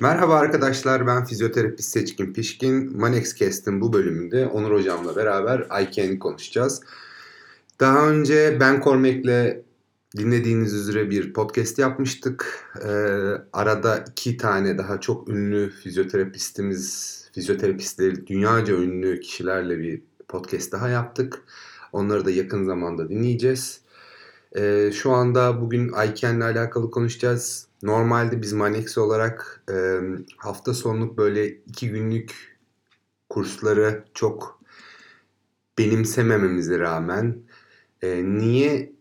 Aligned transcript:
Merhaba 0.00 0.34
arkadaşlar 0.34 1.06
ben 1.06 1.24
fizyoterapist 1.24 1.88
Seçkin 1.88 2.32
Pişkin. 2.32 2.98
Manex 3.00 3.36
Cast'in 3.36 3.80
bu 3.80 3.92
bölümünde 3.92 4.46
Onur 4.46 4.70
Hocam'la 4.70 5.16
beraber 5.16 5.58
ICANN'i 5.82 6.18
konuşacağız. 6.18 6.80
Daha 7.80 8.08
önce 8.08 8.56
Ben 8.60 8.80
Kormek'le 8.80 9.56
dinlediğiniz 10.16 10.74
üzere 10.74 11.10
bir 11.10 11.32
podcast 11.32 11.78
yapmıştık. 11.78 12.68
Ee, 12.84 12.88
arada 13.52 14.04
iki 14.10 14.36
tane 14.36 14.78
daha 14.78 15.00
çok 15.00 15.28
ünlü 15.28 15.70
fizyoterapistimiz, 15.70 17.16
fizyoterapistleri 17.34 18.26
dünyaca 18.26 18.74
ünlü 18.74 19.20
kişilerle 19.20 19.78
bir 19.78 20.02
podcast 20.28 20.72
daha 20.72 20.88
yaptık. 20.88 21.42
Onları 21.92 22.24
da 22.24 22.30
yakın 22.30 22.64
zamanda 22.64 23.08
dinleyeceğiz. 23.08 23.80
Ee, 24.56 24.90
şu 24.94 25.12
anda 25.12 25.60
bugün 25.60 25.88
ICANN'le 25.88 26.40
alakalı 26.40 26.90
konuşacağız. 26.90 27.68
Normalde 27.82 28.42
biz 28.42 28.52
Manex 28.52 28.98
olarak 28.98 29.64
e, 29.72 30.00
hafta 30.36 30.74
sonluk 30.74 31.18
böyle 31.18 31.48
iki 31.48 31.90
günlük 31.90 32.58
kursları 33.28 34.04
çok 34.14 34.60
benimsemememize 35.78 36.78
rağmen 36.78 37.42
e, 38.02 38.24
niye 38.24 38.92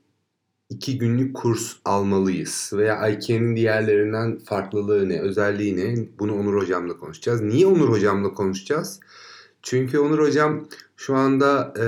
iki 0.70 0.98
günlük 0.98 1.36
kurs 1.36 1.74
almalıyız 1.86 2.72
veya 2.74 3.10
IKEA'nın 3.10 3.56
diğerlerinden 3.56 4.38
farklılığı 4.40 5.10
ne, 5.10 5.22
özelliği 5.22 5.78
ne 5.78 6.08
bunu 6.20 6.40
Onur 6.40 6.62
Hocam'la 6.62 6.98
konuşacağız. 6.98 7.42
Niye 7.42 7.68
Onur 7.68 7.90
Hocam'la 7.90 8.34
konuşacağız? 8.34 9.00
Çünkü 9.64 10.00
Onur 10.00 10.20
Hocam 10.20 10.68
şu 10.98 11.16
anda 11.16 11.74
e, 11.78 11.86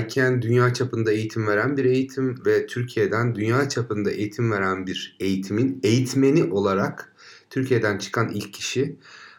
ICANN 0.00 0.42
dünya 0.42 0.74
çapında 0.74 1.12
eğitim 1.12 1.46
veren 1.46 1.76
bir 1.76 1.84
eğitim 1.84 2.42
ve 2.46 2.66
Türkiye'den 2.66 3.34
dünya 3.34 3.68
çapında 3.68 4.10
eğitim 4.10 4.52
veren 4.52 4.86
bir 4.86 5.16
eğitimin 5.20 5.80
eğitmeni 5.82 6.44
olarak 6.44 7.14
Türkiye'den 7.50 7.98
çıkan 7.98 8.28
ilk 8.28 8.54
kişi. 8.54 8.96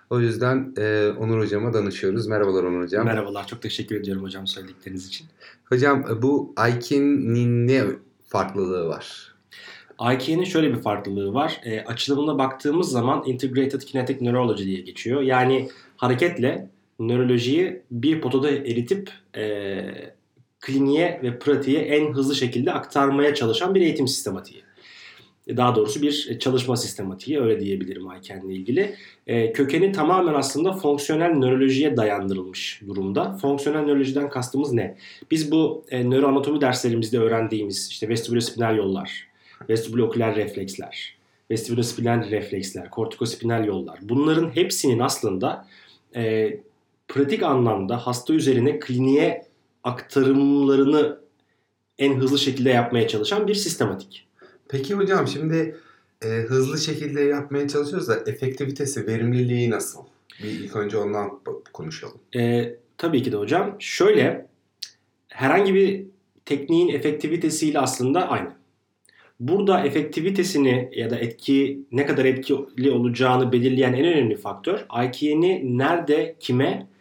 O 0.10 0.20
yüzden 0.20 0.74
e, 0.78 1.08
Onur 1.20 1.40
Hocam'a 1.40 1.74
danışıyoruz. 1.74 2.28
Merhabalar 2.28 2.64
Onur 2.64 2.84
Hocam. 2.84 3.06
Merhabalar, 3.06 3.48
çok 3.48 3.62
teşekkür 3.62 3.96
ediyorum 3.96 4.24
hocam 4.24 4.48
söyledikleriniz 4.48 5.08
için. 5.08 5.28
Hocam 5.66 6.06
bu 6.22 6.56
ICANN'in 6.58 7.68
ne 7.68 7.84
farklılığı 8.28 8.88
var? 8.88 9.34
IKEA'nın 10.02 10.44
şöyle 10.44 10.74
bir 10.74 10.82
farklılığı 10.82 11.34
var. 11.34 11.62
E, 11.64 11.82
açılımına 11.82 12.38
baktığımız 12.38 12.90
zaman 12.90 13.24
Integrated 13.26 13.82
Kinetic 13.82 14.26
Neurology 14.26 14.64
diye 14.64 14.82
geçiyor. 14.82 15.22
Yani 15.22 15.70
hareketle 15.98 16.70
nörolojiyi 17.00 17.82
bir 17.92 18.22
potada 18.22 18.52
eritip 18.52 19.10
e, 19.36 19.84
kliniğe 20.60 21.20
ve 21.24 21.40
pratiğe 21.40 21.80
en 21.80 22.14
hızlı 22.14 22.36
şekilde 22.36 22.72
aktarmaya 22.72 23.36
çalışan 23.36 23.76
bir 23.76 23.82
eğitim 23.82 24.08
sistematiği. 24.08 24.64
Daha 25.48 25.76
doğrusu 25.76 26.02
bir 26.02 26.40
çalışma 26.40 26.78
sistematiği 26.78 27.42
öyle 27.42 27.60
diyebilirim 27.60 28.06
ile 28.06 28.54
ilgili. 28.54 28.96
E, 29.28 29.54
kökeni 29.54 29.92
tamamen 29.92 30.34
aslında 30.34 30.74
fonksiyonel 30.74 31.34
nörolojiye 31.34 31.98
dayandırılmış 31.98 32.82
durumda. 32.88 33.38
Fonksiyonel 33.42 33.82
nörolojiden 33.82 34.30
kastımız 34.30 34.74
ne? 34.74 34.98
Biz 35.32 35.52
bu 35.52 35.86
e, 35.90 36.10
nöroanatomi 36.10 36.62
derslerimizde 36.62 37.20
öğrendiğimiz 37.20 37.88
işte 37.92 38.10
vestibülospinal 38.10 38.78
yollar, 38.78 39.28
vestibüloküler 39.70 40.36
refleksler, 40.36 41.16
vestibülospinal 41.52 42.32
refleksler, 42.32 42.90
kortikospinal 42.90 43.66
yollar 43.66 44.00
bunların 44.02 44.56
hepsinin 44.56 45.00
aslında 45.00 45.68
e, 46.16 46.54
pratik 47.14 47.44
anlamda 47.44 47.98
hasta 47.98 48.34
üzerine 48.34 48.80
kliniğe 48.80 49.46
aktarımlarını 49.84 51.20
en 51.98 52.14
hızlı 52.14 52.40
şekilde 52.40 52.70
yapmaya 52.70 53.08
çalışan 53.08 53.48
bir 53.48 53.56
sistematik. 53.56 54.28
Peki 54.70 54.94
hocam 54.94 55.28
şimdi 55.28 55.76
e, 56.22 56.28
hızlı 56.28 56.78
şekilde 56.78 57.22
yapmaya 57.22 57.68
çalışıyoruz 57.68 58.08
da 58.08 58.16
efektivitesi, 58.16 59.08
verimliliği 59.08 59.70
nasıl? 59.70 60.00
Bir 60.44 60.50
ilk 60.50 60.76
önce 60.76 60.98
ondan 60.98 61.40
konuşalım. 61.74 62.18
E, 62.36 62.74
tabii 62.98 63.24
ki 63.24 63.32
de 63.32 63.38
hocam. 63.38 63.76
Şöyle 63.80 64.48
herhangi 65.28 65.74
bir 65.74 66.06
tekniğin 66.46 66.90
efektivitesiyle 66.90 67.80
aslında 67.80 68.30
aynı. 68.30 68.54
Burada 69.40 69.86
efektivitesini 69.86 70.90
ya 70.96 71.10
da 71.10 71.16
etki 71.16 71.80
ne 71.92 72.06
kadar 72.06 72.26
etkili 72.26 72.92
olacağını 72.92 73.52
belirleyen 73.52 73.94
en 73.94 74.06
önemli 74.06 74.38
faktör 74.38 74.86
IK'ni 75.06 75.78
nerede, 75.78 76.36
kime 76.40 76.93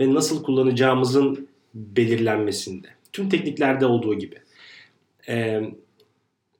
ve 0.00 0.14
nasıl 0.14 0.42
kullanacağımızın 0.42 1.48
belirlenmesinde. 1.74 2.88
Tüm 3.12 3.28
tekniklerde 3.28 3.86
olduğu 3.86 4.14
gibi. 4.14 4.36
Ee, 5.28 5.62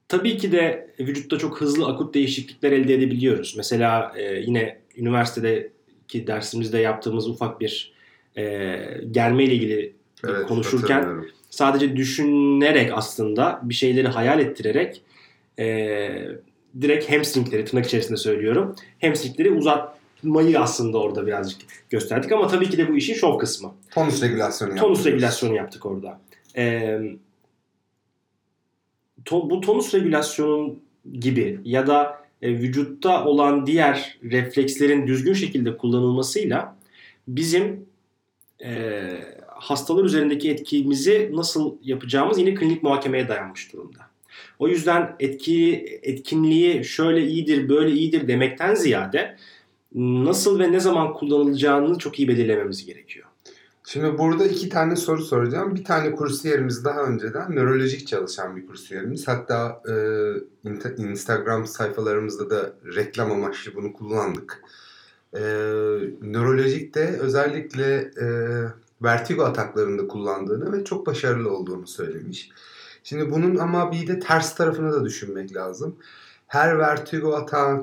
tabii 0.07 0.37
ki 0.37 0.51
de 0.51 0.93
vücutta 0.99 1.37
çok 1.37 1.61
hızlı 1.61 1.87
akut 1.87 2.13
değişiklikler 2.13 2.71
elde 2.71 2.93
edebiliyoruz. 2.93 3.53
Mesela 3.57 4.13
e, 4.17 4.35
yine 4.39 4.79
üniversitedeki 4.97 6.27
dersimizde 6.27 6.77
yaptığımız 6.77 7.27
ufak 7.27 7.59
bir 7.59 7.93
e, 8.37 8.75
germe 9.11 9.43
ile 9.43 9.53
ilgili 9.53 9.93
evet, 10.27 10.47
konuşurken 10.47 11.25
sadece 11.49 11.95
düşünerek 11.95 12.91
aslında 12.93 13.59
bir 13.63 13.73
şeyleri 13.73 14.07
hayal 14.07 14.39
ettirerek 14.39 15.01
e, 15.59 15.65
direkt 16.81 17.11
hamstringleri 17.11 17.65
tırnak 17.65 17.85
içerisinde 17.85 18.17
söylüyorum. 18.17 18.75
Hamstringleri 19.01 19.51
uzatmayı 20.23 20.59
aslında 20.59 20.97
orada 20.97 21.27
birazcık 21.27 21.61
gösterdik 21.89 22.31
ama 22.31 22.47
tabii 22.47 22.69
ki 22.69 22.77
de 22.77 22.89
bu 22.89 22.97
işin 22.97 23.13
şov 23.13 23.37
kısmı. 23.37 23.73
Tonus 23.91 24.23
regülasyonu 24.23 24.69
yaptık. 24.69 24.87
Tonus 24.87 25.05
regülasyonu 25.05 25.55
yaptık 25.55 25.85
orada. 25.85 26.19
E, 26.57 26.99
to, 29.25 29.49
bu 29.49 29.61
tonus 29.61 29.93
regülasyonun 29.93 30.79
gibi 31.19 31.59
ya 31.63 31.87
da 31.87 32.23
e, 32.41 32.49
vücutta 32.49 33.25
olan 33.25 33.65
diğer 33.65 34.17
reflekslerin 34.23 35.07
düzgün 35.07 35.33
şekilde 35.33 35.77
kullanılmasıyla 35.77 36.75
bizim 37.27 37.85
e, 38.63 39.01
hastalar 39.47 40.03
üzerindeki 40.03 40.51
etkimizi 40.51 41.31
nasıl 41.33 41.75
yapacağımız 41.83 42.37
yine 42.37 42.53
klinik 42.53 42.83
muhakemeye 42.83 43.27
dayanmış 43.27 43.73
durumda. 43.73 43.99
O 44.59 44.67
yüzden 44.67 45.15
etki 45.19 45.85
etkinliği 46.03 46.85
şöyle 46.85 47.27
iyidir, 47.27 47.69
böyle 47.69 47.91
iyidir 47.91 48.27
demekten 48.27 48.75
ziyade 48.75 49.37
nasıl 49.95 50.59
ve 50.59 50.71
ne 50.71 50.79
zaman 50.79 51.13
kullanılacağını 51.13 51.97
çok 51.97 52.19
iyi 52.19 52.27
belirlememiz 52.27 52.85
gerekiyor. 52.85 53.27
Şimdi 53.87 54.17
burada 54.17 54.45
iki 54.45 54.69
tane 54.69 54.95
soru 54.95 55.23
soracağım. 55.23 55.75
Bir 55.75 55.83
tane 55.83 56.11
kursiyerimiz 56.11 56.85
daha 56.85 57.03
önceden 57.03 57.55
nörolojik 57.55 58.07
çalışan 58.07 58.55
bir 58.55 58.67
kursiyerimiz. 58.67 59.27
Hatta 59.27 59.81
e, 59.89 61.01
Instagram 61.01 61.67
sayfalarımızda 61.67 62.49
da 62.49 62.73
reklam 62.95 63.31
amaçlı 63.31 63.75
bunu 63.75 63.93
kullandık. 63.93 64.63
E, 65.33 65.39
nörolojikte 66.21 67.17
özellikle 67.19 68.11
e, 68.21 68.27
vertigo 69.01 69.43
ataklarında 69.43 70.07
kullandığını 70.07 70.73
ve 70.73 70.83
çok 70.83 71.07
başarılı 71.07 71.51
olduğunu 71.51 71.87
söylemiş. 71.87 72.49
Şimdi 73.03 73.31
bunun 73.31 73.55
ama 73.55 73.91
bir 73.91 74.07
de 74.07 74.19
ters 74.19 74.55
tarafını 74.55 74.93
da 74.93 75.05
düşünmek 75.05 75.55
lazım. 75.55 75.95
Her 76.47 76.79
vertigo 76.79 77.33
atağı 77.33 77.81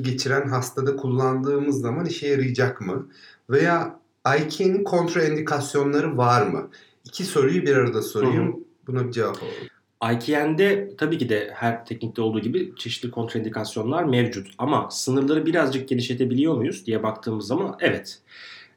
geçiren 0.00 0.48
hastada 0.48 0.96
kullandığımız 0.96 1.80
zaman 1.80 2.06
işe 2.06 2.28
yarayacak 2.28 2.80
mı? 2.80 3.08
Veya 3.50 4.00
IK'nin 4.38 4.84
kontraindikasyonları 4.84 6.16
var 6.16 6.46
mı? 6.46 6.70
İki 7.04 7.24
soruyu 7.24 7.62
bir 7.62 7.76
arada 7.76 8.02
sorayım. 8.02 8.46
Hı 8.46 8.56
hı. 8.56 8.64
Buna 8.86 9.06
bir 9.06 9.12
cevap 9.12 9.36
alalım. 9.42 9.74
IKN'de 10.12 10.90
tabii 10.98 11.18
ki 11.18 11.28
de 11.28 11.50
her 11.54 11.86
teknikte 11.86 12.22
olduğu 12.22 12.40
gibi 12.40 12.72
çeşitli 12.76 13.10
kontraindikasyonlar 13.10 14.04
mevcut. 14.04 14.50
Ama 14.58 14.90
sınırları 14.90 15.46
birazcık 15.46 15.88
genişletebiliyor 15.88 16.54
muyuz 16.54 16.86
diye 16.86 17.02
baktığımız 17.02 17.46
zaman 17.46 17.76
evet. 17.80 18.18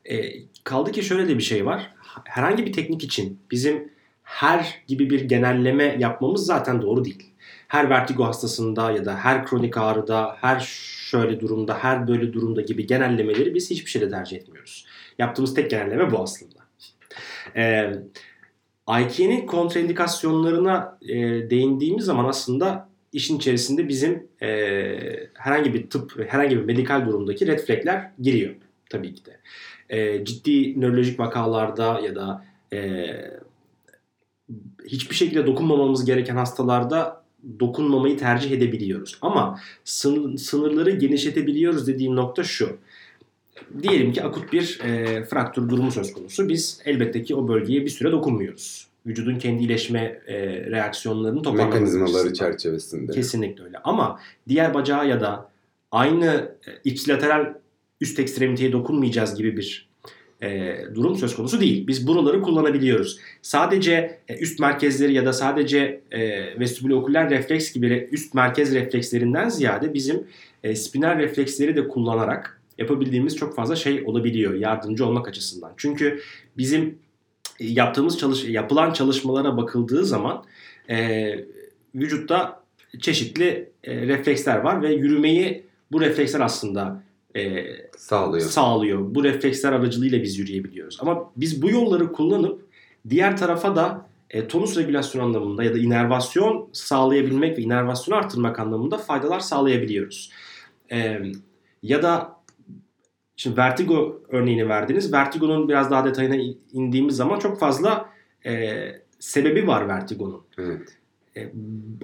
E, 0.06 0.34
kaldı 0.64 0.92
ki 0.92 1.04
şöyle 1.04 1.28
de 1.28 1.38
bir 1.38 1.44
şey 1.44 1.66
var. 1.66 1.92
Herhangi 2.24 2.66
bir 2.66 2.74
teknik 2.74 3.04
için 3.04 3.40
bizim 3.52 3.92
her 4.24 4.82
gibi 4.88 5.10
bir 5.10 5.22
genelleme 5.22 5.98
yapmamız 6.00 6.46
zaten 6.46 6.82
doğru 6.82 7.06
değil. 7.06 7.34
Her 7.68 7.90
vertigo 7.90 8.26
hastasında 8.26 8.92
ya 8.92 9.06
da 9.06 9.16
her 9.16 9.46
kronik 9.46 9.78
ağrıda, 9.78 10.38
her 10.42 10.60
şöyle 11.08 11.40
durumda, 11.40 11.78
her 11.78 12.08
böyle 12.08 12.34
durumda 12.34 12.62
gibi 12.62 12.88
genellemeleri 12.88 13.56
biz 13.56 13.70
hiçbir 13.70 13.90
şeyde 13.90 14.10
tercih 14.10 14.38
etmiyoruz. 14.38 14.86
Yaptığımız 15.20 15.54
tek 15.54 15.72
genelleme 15.72 16.12
bu 16.12 16.20
aslında. 16.20 16.60
Ee, 17.56 17.94
IK'nin 18.90 19.46
kontraindikasyonlarına 19.46 20.98
e, 21.02 21.16
değindiğimiz 21.50 22.06
zaman 22.06 22.26
aslında 22.26 22.90
işin 23.14 23.38
içerisinde 23.38 23.88
bizim 23.88 24.28
e, 24.42 24.48
herhangi 25.34 25.74
bir 25.74 25.90
tıp, 25.90 26.32
herhangi 26.32 26.58
bir 26.58 26.64
medikal 26.64 27.06
durumdaki 27.06 27.48
red 27.48 27.60
flagler 27.60 28.12
giriyor 28.22 28.56
tabii 28.90 29.14
ki 29.16 29.26
de. 29.26 29.40
E, 29.90 30.26
ciddi 30.26 30.82
nörolojik 30.82 31.20
vakalarda 31.20 32.00
ya 32.00 32.16
da 32.16 32.46
e, 32.74 33.08
hiçbir 34.86 35.16
şekilde 35.16 35.48
dokunmamamız 35.48 36.06
gereken 36.06 36.36
hastalarda 36.36 37.27
dokunmamayı 37.60 38.18
tercih 38.18 38.52
edebiliyoruz. 38.52 39.18
Ama 39.22 39.60
sınırları 40.38 40.92
genişletebiliyoruz 40.92 41.88
dediğim 41.88 42.16
nokta 42.16 42.44
şu. 42.44 42.78
Diyelim 43.84 44.12
ki 44.12 44.24
akut 44.24 44.54
bir 44.54 44.80
e, 44.84 45.24
fraktür 45.26 45.70
durumu 45.70 45.92
söz 45.92 46.14
konusu. 46.14 46.50
Biz 46.50 46.82
elbette 46.86 47.24
ki 47.24 47.36
o 47.36 47.48
bölgeye 47.48 47.82
bir 47.82 47.90
süre 47.90 48.12
dokunmuyoruz. 48.12 48.88
Vücudun 49.06 49.40
kendi 49.40 49.64
iyileşme 49.64 50.22
e, 50.28 50.36
reaksiyonlarını 50.72 51.42
toparlaması 51.42 51.80
Mekanizmaları 51.80 52.34
çerçevesinde. 52.34 53.12
Kesinlikle 53.12 53.64
öyle. 53.64 53.78
Ama 53.78 54.20
diğer 54.48 54.74
bacağı 54.74 55.08
ya 55.08 55.22
da 55.22 55.52
aynı 55.92 56.56
e, 56.68 56.72
ipsilateral 56.84 57.54
üst 58.02 58.20
ekstremiteye 58.20 58.72
dokunmayacağız 58.72 59.36
gibi 59.36 59.58
bir 59.58 59.87
e, 60.42 60.78
durum 60.96 61.16
söz 61.16 61.36
konusu 61.36 61.62
değil. 61.62 61.88
Biz 61.88 62.08
buraları 62.08 62.42
kullanabiliyoruz. 62.42 63.20
Sadece 63.42 64.20
e, 64.28 64.38
üst 64.38 64.60
merkezleri 64.60 65.14
ya 65.14 65.26
da 65.26 65.34
sadece 65.34 66.02
e, 66.12 66.20
vestibüloküler 66.60 67.30
refleks 67.30 67.74
gibi 67.74 68.10
üst 68.12 68.34
merkez 68.34 68.74
reflekslerinden 68.74 69.50
ziyade 69.50 69.94
bizim 69.94 70.28
e, 70.64 70.76
spinal 70.76 71.18
refleksleri 71.18 71.76
de 71.76 71.88
kullanarak 71.88 72.62
yapabildiğimiz 72.78 73.36
çok 73.36 73.56
fazla 73.56 73.76
şey 73.76 74.04
olabiliyor 74.06 74.54
yardımcı 74.54 75.06
olmak 75.06 75.28
açısından. 75.28 75.74
Çünkü 75.78 76.20
bizim 76.58 77.00
yaptığımız 77.60 78.18
çalış 78.18 78.44
yapılan 78.46 78.94
çalışmalara 78.94 79.58
bakıldığı 79.58 80.06
zaman 80.06 80.44
e, 80.90 81.30
vücutta 81.96 82.64
çeşitli 83.00 83.70
e, 83.84 83.96
refleksler 83.96 84.58
var 84.58 84.82
ve 84.82 84.94
yürümeyi 84.94 85.64
bu 85.92 86.02
refleksler 86.02 86.40
aslında 86.40 87.04
e, 87.38 87.66
sağlıyor. 87.98 88.50
sağlıyor. 88.50 89.16
Bu 89.16 89.24
refleksler 89.24 89.74
aracılığıyla 89.74 90.24
biz 90.24 90.40
yürüyebiliyoruz. 90.40 90.98
Ama 91.02 91.32
biz 91.38 91.62
bu 91.62 91.70
yolları 91.70 92.12
kullanıp 92.12 92.68
diğer 93.10 93.38
tarafa 93.38 93.76
da 93.76 94.08
e, 94.30 94.48
tonus 94.48 94.78
regülasyon 94.78 95.24
anlamında 95.24 95.64
ya 95.64 95.74
da 95.74 95.78
inervasyon 95.78 96.70
sağlayabilmek 96.74 97.58
ve 97.58 97.62
inervasyonu 97.62 98.20
arttırmak 98.20 98.60
anlamında 98.60 98.98
faydalar 98.98 99.40
sağlayabiliyoruz. 99.40 100.32
E, 100.92 101.20
ya 101.84 102.04
da 102.04 102.38
şimdi 103.36 103.58
vertigo 103.58 104.22
örneğini 104.30 104.70
verdiniz. 104.70 105.14
Vertigonun 105.14 105.70
biraz 105.70 105.92
daha 105.92 106.06
detayına 106.06 106.36
indiğimiz 106.72 107.16
zaman 107.16 107.40
çok 107.40 107.60
fazla 107.60 108.10
e, 108.46 108.78
sebebi 109.20 109.68
var 109.68 109.88
vertigonun. 109.88 110.42
Evet. 110.58 110.98
E, 111.38 111.52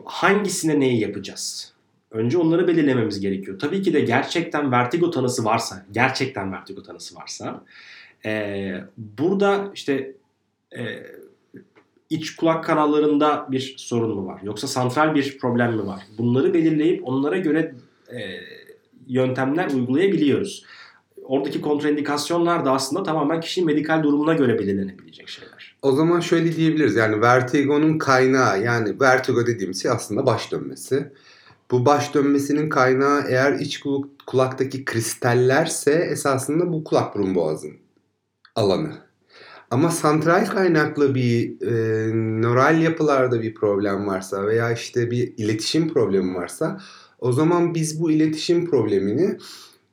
hangisine 0.06 0.80
neyi 0.80 1.00
yapacağız? 1.00 1.73
Önce 2.14 2.38
onları 2.38 2.68
belirlememiz 2.68 3.20
gerekiyor. 3.20 3.60
Tabii 3.60 3.82
ki 3.82 3.94
de 3.94 4.00
gerçekten 4.00 4.72
vertigo 4.72 5.12
tanısı 5.12 5.46
varsa, 5.46 5.86
gerçekten 5.92 6.52
vertigo 6.52 6.84
tanısı 6.84 7.16
varsa 7.16 7.64
e, 8.26 8.74
burada 8.98 9.72
işte 9.74 10.16
e, 10.78 11.04
iç 12.10 12.36
kulak 12.36 12.64
kanallarında 12.64 13.48
bir 13.52 13.76
sorun 13.78 14.16
mu 14.16 14.28
var? 14.28 14.42
Yoksa 14.44 14.68
santral 14.68 15.16
bir 15.16 15.38
problem 15.38 15.76
mi 15.76 15.88
var? 15.88 16.02
Bunları 16.18 16.54
belirleyip 16.54 17.08
onlara 17.08 17.38
göre 17.38 17.76
e, 18.12 18.20
yöntemler 19.08 19.70
uygulayabiliyoruz. 19.70 20.66
Oradaki 21.24 21.62
kontraindikasyonlar 21.62 22.66
da 22.66 22.72
aslında 22.72 23.04
tamamen 23.04 23.42
kişinin 23.42 23.66
medikal 23.68 24.04
durumuna 24.04 24.34
göre 24.34 24.60
belirlenebilecek 24.60 25.30
şeyler. 25.30 25.76
O 25.82 25.92
zaman 25.92 26.20
şöyle 26.20 26.56
diyebiliriz 26.56 26.96
yani 26.96 27.22
vertigonun 27.22 27.98
kaynağı 27.98 28.64
yani 28.64 29.00
vertigo 29.00 29.48
dediğimiz 29.48 29.82
şey 29.82 29.92
aslında 29.92 30.26
baş 30.26 30.52
dönmesi. 30.52 31.12
Bu 31.72 31.86
baş 31.86 32.14
dönmesinin 32.14 32.70
kaynağı 32.70 33.24
eğer 33.28 33.54
iç 33.54 33.84
kulaktaki 34.28 34.86
kristallerse 34.86 35.92
esasında 35.92 36.74
bu 36.74 36.84
kulak 36.84 37.16
burun 37.16 37.36
boğazın 37.36 37.74
alanı. 38.56 38.92
Ama 39.72 39.90
santral 39.90 40.46
kaynaklı 40.46 41.16
bir 41.16 41.62
e, 41.62 41.74
nöral 42.42 42.82
yapılarda 42.82 43.42
bir 43.42 43.54
problem 43.54 44.08
varsa 44.08 44.48
veya 44.48 44.72
işte 44.72 45.12
bir 45.12 45.34
iletişim 45.38 45.94
problemi 45.94 46.36
varsa 46.36 46.82
o 47.20 47.32
zaman 47.32 47.76
biz 47.76 48.02
bu 48.02 48.12
iletişim 48.12 48.70
problemini 48.70 49.38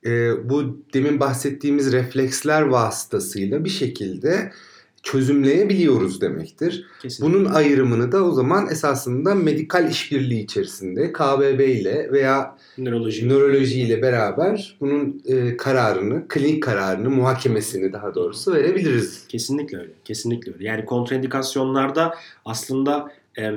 e, 0.07 0.33
bu 0.51 0.85
demin 0.95 1.21
bahsettiğimiz 1.21 1.93
refleksler 1.93 2.63
vasıtasıyla 2.63 3.65
bir 3.65 3.71
şekilde 3.71 4.53
çözümleyebiliyoruz 5.03 6.21
demektir. 6.21 6.87
Kesinlikle. 7.03 7.35
Bunun 7.35 7.45
ayrımını 7.45 8.13
da 8.13 8.25
o 8.25 8.33
zaman 8.33 8.71
esasında 8.71 9.35
medikal 9.35 9.91
işbirliği 9.91 10.45
içerisinde 10.45 11.13
KBB 11.13 11.61
ile 11.61 12.13
veya 12.13 12.57
nöroloji, 12.79 13.29
nöroloji 13.29 13.81
ile 13.81 14.03
beraber 14.03 14.77
bunun 14.81 15.23
e, 15.27 15.57
kararını, 15.57 16.29
klinik 16.29 16.63
kararını, 16.63 17.11
muhakemesini 17.11 17.93
daha 17.93 18.15
doğrusu 18.15 18.55
verebiliriz. 18.55 19.27
Kesinlikle 19.29 19.79
öyle. 19.79 19.93
Kesinlikle 20.05 20.53
öyle. 20.53 20.65
Yani 20.65 20.85
kontraindikasyonlarda 20.85 22.15
aslında 22.45 23.13
e, 23.39 23.53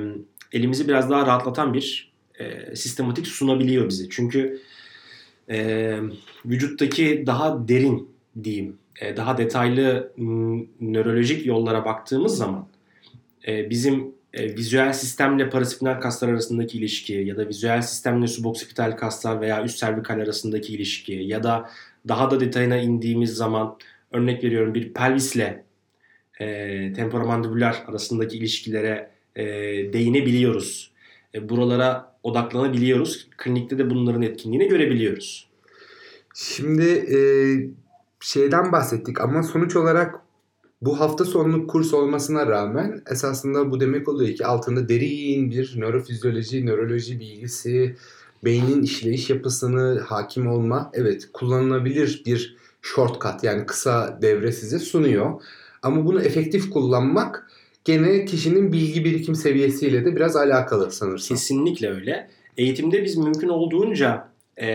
elimizi 0.52 0.88
biraz 0.88 1.10
daha 1.10 1.26
rahatlatan 1.26 1.74
bir 1.74 2.12
e, 2.38 2.76
sistematik 2.76 3.26
sunabiliyor 3.26 3.88
bize. 3.88 4.04
Çünkü 4.10 4.60
e, 5.50 5.98
vücuttaki 6.46 7.24
daha 7.26 7.68
derin 7.68 8.13
diyeyim 8.42 8.76
e, 9.00 9.16
daha 9.16 9.38
detaylı 9.38 10.12
nörolojik 10.80 11.46
yollara 11.46 11.84
baktığımız 11.84 12.36
zaman 12.36 12.68
e, 13.48 13.70
bizim 13.70 14.14
e, 14.32 14.56
vizüel 14.56 14.92
sistemle 14.92 15.50
paraspinal 15.50 16.00
kaslar 16.00 16.28
arasındaki 16.28 16.78
ilişki 16.78 17.12
ya 17.12 17.36
da 17.36 17.48
vizüel 17.48 17.82
sistemle 17.82 18.26
suboksipital 18.26 18.96
kaslar 18.96 19.40
veya 19.40 19.64
üst 19.64 19.78
servikal 19.78 20.20
arasındaki 20.20 20.74
ilişki 20.74 21.12
ya 21.12 21.42
da 21.42 21.70
daha 22.08 22.30
da 22.30 22.40
detayına 22.40 22.76
indiğimiz 22.76 23.34
zaman 23.34 23.76
örnek 24.12 24.44
veriyorum 24.44 24.74
bir 24.74 24.92
pelvisle 24.92 25.64
e, 26.40 26.92
temporomandibüler 26.92 27.82
arasındaki 27.86 28.36
ilişkilere 28.36 29.10
e, 29.36 29.44
değinebiliyoruz. 29.92 30.90
E, 31.34 31.48
buralara 31.48 32.14
odaklanabiliyoruz. 32.22 33.28
Klinikte 33.36 33.78
de 33.78 33.90
bunların 33.90 34.22
etkinliğini 34.22 34.68
görebiliyoruz. 34.68 35.48
Şimdi 36.34 36.84
e, 36.84 37.18
şeyden 38.24 38.72
bahsettik 38.72 39.20
ama 39.20 39.42
sonuç 39.42 39.76
olarak 39.76 40.14
bu 40.82 41.00
hafta 41.00 41.24
sonluk 41.24 41.70
kurs 41.70 41.94
olmasına 41.94 42.46
rağmen 42.46 43.02
esasında 43.10 43.70
bu 43.70 43.80
demek 43.80 44.08
oluyor 44.08 44.36
ki 44.36 44.46
altında 44.46 44.88
derin 44.88 45.50
bir 45.50 45.74
nörofizyoloji, 45.76 46.66
nöroloji 46.66 47.20
bilgisi, 47.20 47.96
beynin 48.44 48.82
işleyiş 48.82 49.30
yapısını 49.30 50.00
hakim 50.00 50.46
olma 50.46 50.90
evet 50.94 51.28
kullanılabilir 51.32 52.22
bir 52.26 52.56
shortcut 52.82 53.44
yani 53.44 53.66
kısa 53.66 54.18
devre 54.22 54.52
size 54.52 54.78
sunuyor. 54.78 55.42
Ama 55.82 56.06
bunu 56.06 56.22
efektif 56.22 56.70
kullanmak 56.70 57.50
gene 57.84 58.24
kişinin 58.24 58.72
bilgi 58.72 59.04
birikim 59.04 59.34
seviyesiyle 59.34 60.04
de 60.04 60.16
biraz 60.16 60.36
alakalı 60.36 60.90
sanırsam. 60.90 61.36
Kesinlikle 61.36 61.90
öyle. 61.90 62.28
Eğitimde 62.56 63.04
biz 63.04 63.16
mümkün 63.16 63.48
olduğunca 63.48 64.28
e, 64.60 64.68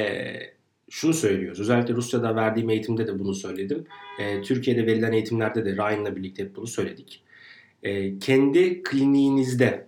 şunu 0.89 1.13
söylüyoruz. 1.13 1.59
Özellikle 1.59 1.93
Rusya'da 1.93 2.35
verdiğim 2.35 2.69
eğitimde 2.69 3.07
de 3.07 3.19
bunu 3.19 3.33
söyledim. 3.33 3.85
E, 4.19 4.41
Türkiye'de 4.41 4.85
verilen 4.85 5.11
eğitimlerde 5.11 5.65
de 5.65 5.73
Ryan'la 5.73 6.15
birlikte 6.15 6.43
hep 6.43 6.55
bunu 6.55 6.67
söyledik. 6.67 7.23
E, 7.83 8.19
kendi 8.19 8.83
kliniğinizde 8.83 9.87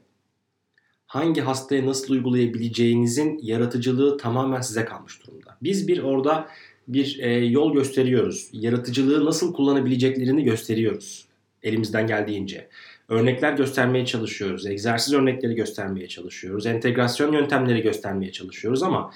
hangi 1.07 1.41
hastaya 1.41 1.85
nasıl 1.85 2.13
uygulayabileceğinizin 2.13 3.39
yaratıcılığı 3.41 4.17
tamamen 4.17 4.61
size 4.61 4.85
kalmış 4.85 5.27
durumda. 5.27 5.57
Biz 5.63 5.87
bir 5.87 5.99
orada 5.99 6.47
bir 6.87 7.19
e, 7.19 7.45
yol 7.45 7.73
gösteriyoruz. 7.73 8.49
Yaratıcılığı 8.53 9.25
nasıl 9.25 9.53
kullanabileceklerini 9.53 10.43
gösteriyoruz 10.43 11.31
elimizden 11.63 12.07
geldiğince. 12.07 12.67
Örnekler 13.09 13.53
göstermeye 13.53 14.05
çalışıyoruz. 14.05 14.65
Egzersiz 14.65 15.13
örnekleri 15.13 15.55
göstermeye 15.55 16.07
çalışıyoruz. 16.07 16.65
Entegrasyon 16.65 17.33
yöntemleri 17.33 17.81
göstermeye 17.81 18.31
çalışıyoruz 18.31 18.83
ama 18.83 19.11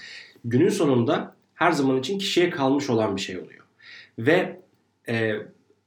günün 0.45 0.69
sonunda 0.69 1.35
her 1.55 1.71
zaman 1.71 1.99
için 1.99 2.19
kişiye 2.19 2.49
kalmış 2.49 2.89
olan 2.89 3.15
bir 3.15 3.21
şey 3.21 3.37
oluyor. 3.37 3.63
Ve 4.19 4.59
e, 5.09 5.31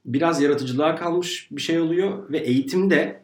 biraz 0.05 0.41
yaratıcılığa 0.41 0.95
kalmış 0.95 1.47
bir 1.51 1.61
şey 1.61 1.79
oluyor 1.79 2.31
ve 2.31 2.37
eğitimde 2.37 3.21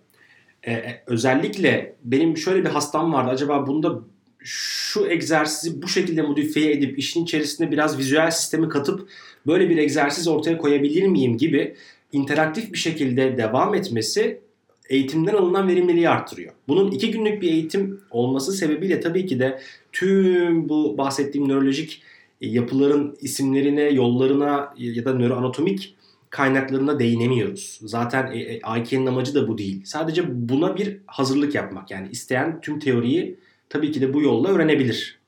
e, 0.64 0.74
e, 0.74 1.04
özellikle 1.08 1.96
benim 2.04 2.38
şöyle 2.38 2.64
bir 2.64 2.70
hastam 2.70 3.14
vardı. 3.14 3.30
Acaba 3.30 3.68
bunda 3.68 4.00
şu 4.40 5.08
egzersizi 5.08 5.82
bu 5.82 5.88
şekilde 5.88 6.22
modifiye 6.22 6.72
edip 6.72 7.00
işin 7.00 7.24
içerisinde 7.24 7.72
biraz 7.72 7.98
vizüel 7.98 8.32
sistemi 8.32 8.70
katıp 8.70 9.10
böyle 9.48 9.70
bir 9.70 9.78
egzersiz 9.78 10.28
ortaya 10.28 10.58
koyabilir 10.58 11.08
miyim 11.08 11.38
gibi 11.38 11.76
interaktif 12.12 12.74
bir 12.74 12.78
şekilde 12.78 13.38
devam 13.38 13.76
etmesi 13.76 14.42
eğitimden 14.90 15.34
alınan 15.34 15.68
verimliliği 15.68 16.10
arttırıyor. 16.10 16.54
Bunun 16.68 16.92
iki 16.92 17.12
günlük 17.12 17.42
bir 17.42 17.52
eğitim 17.52 18.02
olması 18.12 18.54
sebebiyle 18.54 19.00
tabii 19.00 19.26
ki 19.26 19.40
de 19.40 19.60
tüm 19.92 20.70
bu 20.70 20.98
bahsettiğim 20.98 21.50
nörolojik 21.50 22.02
yapıların 22.42 23.18
isimlerine, 23.22 23.82
yollarına 23.82 24.74
ya 24.78 25.06
da 25.06 25.14
nöroanatomik 25.14 25.96
kaynaklarına 26.30 27.00
değinemiyoruz. 27.00 27.80
Zaten 27.82 28.32
IK'nin 28.78 29.06
e, 29.06 29.10
amacı 29.10 29.36
da 29.36 29.48
bu 29.48 29.58
değil. 29.58 29.82
Sadece 29.86 30.50
buna 30.50 30.78
bir 30.78 30.98
hazırlık 31.06 31.56
yapmak. 31.56 31.92
Yani 31.92 32.10
isteyen 32.12 32.62
tüm 32.62 32.80
teoriyi 32.80 33.40
tabii 33.70 33.92
ki 33.92 34.02
de 34.02 34.14
bu 34.14 34.22
yolla 34.22 34.50
öğrenebilir. 34.50 35.20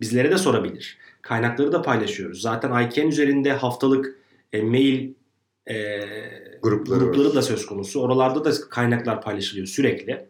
Bizlere 0.00 0.30
de 0.30 0.38
sorabilir. 0.38 0.98
Kaynakları 1.22 1.72
da 1.72 1.82
paylaşıyoruz. 1.82 2.40
Zaten 2.40 2.82
IKN 2.82 3.08
üzerinde 3.08 3.52
haftalık 3.52 4.18
e, 4.52 4.62
mail 4.62 5.10
e, 5.66 6.00
grupları, 6.62 6.98
grupları 6.98 7.34
da 7.34 7.42
söz 7.42 7.66
konusu. 7.66 8.00
Oralarda 8.00 8.44
da 8.44 8.50
kaynaklar 8.70 9.22
paylaşılıyor 9.22 9.66
sürekli. 9.66 10.26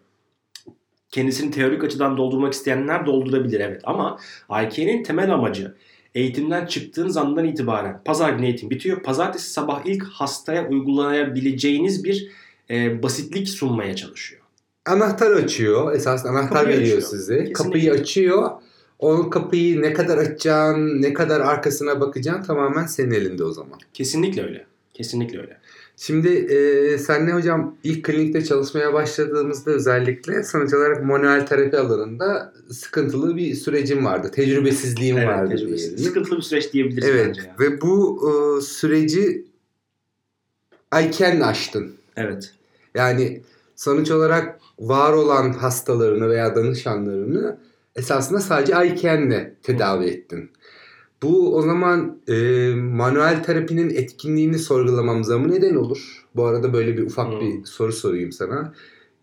Kendisini 1.10 1.50
teorik 1.50 1.84
açıdan 1.84 2.16
doldurmak 2.16 2.52
isteyenler 2.52 3.06
doldurabilir 3.06 3.60
evet 3.60 3.80
ama 3.84 4.18
IK'nin 4.50 5.02
temel 5.02 5.34
amacı 5.34 5.74
eğitimden 6.14 6.66
çıktığınız 6.66 7.16
andan 7.16 7.44
itibaren 7.44 8.00
pazar 8.04 8.32
günü 8.32 8.46
eğitim 8.46 8.70
bitiyor. 8.70 9.02
Pazartesi 9.02 9.50
sabah 9.50 9.82
ilk 9.84 10.04
hastaya 10.04 10.68
uygulayabileceğiniz 10.68 12.04
bir 12.04 12.30
e, 12.70 13.02
basitlik 13.02 13.48
sunmaya 13.48 13.96
çalışıyor. 13.96 14.42
Anahtar 14.86 15.30
açıyor. 15.30 15.94
Esas 15.94 16.26
anahtar 16.26 16.58
Kapıyı 16.58 16.76
veriyor 16.76 16.96
açıyor. 16.96 17.10
size. 17.10 17.34
Kesinlikle. 17.34 17.52
Kapıyı 17.52 17.92
açıyor. 17.92 18.50
O 18.98 19.30
kapıyı 19.30 19.82
ne 19.82 19.92
kadar 19.92 20.18
açacaksın, 20.18 21.02
ne 21.02 21.12
kadar 21.12 21.40
arkasına 21.40 22.00
bakacaksın 22.00 22.42
tamamen 22.42 22.86
senin 22.86 23.10
elinde 23.10 23.44
o 23.44 23.50
zaman. 23.50 23.78
Kesinlikle 23.94 24.42
öyle. 24.42 24.66
Kesinlikle 24.94 25.40
öyle. 25.40 25.56
Şimdi 26.02 26.28
e, 26.28 26.98
senle 26.98 27.32
hocam 27.32 27.76
ilk 27.84 28.04
klinikte 28.04 28.44
çalışmaya 28.44 28.92
başladığımızda 28.92 29.70
özellikle 29.70 30.42
sonuç 30.42 30.74
olarak 30.74 31.04
manuel 31.04 31.46
terapi 31.46 31.78
alanında 31.78 32.52
sıkıntılı 32.70 33.36
bir 33.36 33.54
sürecim 33.54 34.04
vardı. 34.04 34.30
Tecrübesizliğim 34.34 35.18
Evet, 35.18 35.28
vardı 35.28 35.48
tecrübesiz. 35.50 35.88
diyelim. 35.88 36.04
Sıkıntılı 36.04 36.36
bir 36.36 36.42
süreç 36.42 36.72
diyebiliriz 36.72 37.08
Evet 37.08 37.26
bence 37.28 37.40
ya. 37.42 37.56
ve 37.60 37.80
bu 37.80 38.20
e, 38.28 38.60
süreci 38.62 39.44
ayken 40.90 41.40
aştın. 41.40 41.92
Evet. 42.16 42.54
Yani 42.94 43.42
sonuç 43.76 44.10
olarak 44.10 44.60
var 44.78 45.12
olan 45.12 45.52
hastalarını 45.52 46.30
veya 46.30 46.56
danışanlarını 46.56 47.58
esasında 47.96 48.40
sadece 48.40 48.76
aykenle 48.76 49.54
tedavi 49.62 50.06
ettin. 50.06 50.50
Bu 51.22 51.56
o 51.56 51.62
zaman 51.62 52.18
e, 52.28 52.34
manuel 52.74 53.42
terapinin 53.44 53.90
etkinliğini 53.90 54.58
sorgulamamıza 54.58 55.38
mı 55.38 55.50
neden 55.52 55.74
olur? 55.74 56.24
Bu 56.36 56.44
arada 56.44 56.72
böyle 56.72 56.96
bir 56.96 57.02
ufak 57.02 57.32
Hmm. 57.32 57.40
bir 57.40 57.64
soru 57.64 57.92
sorayım 57.92 58.32
sana. 58.32 58.74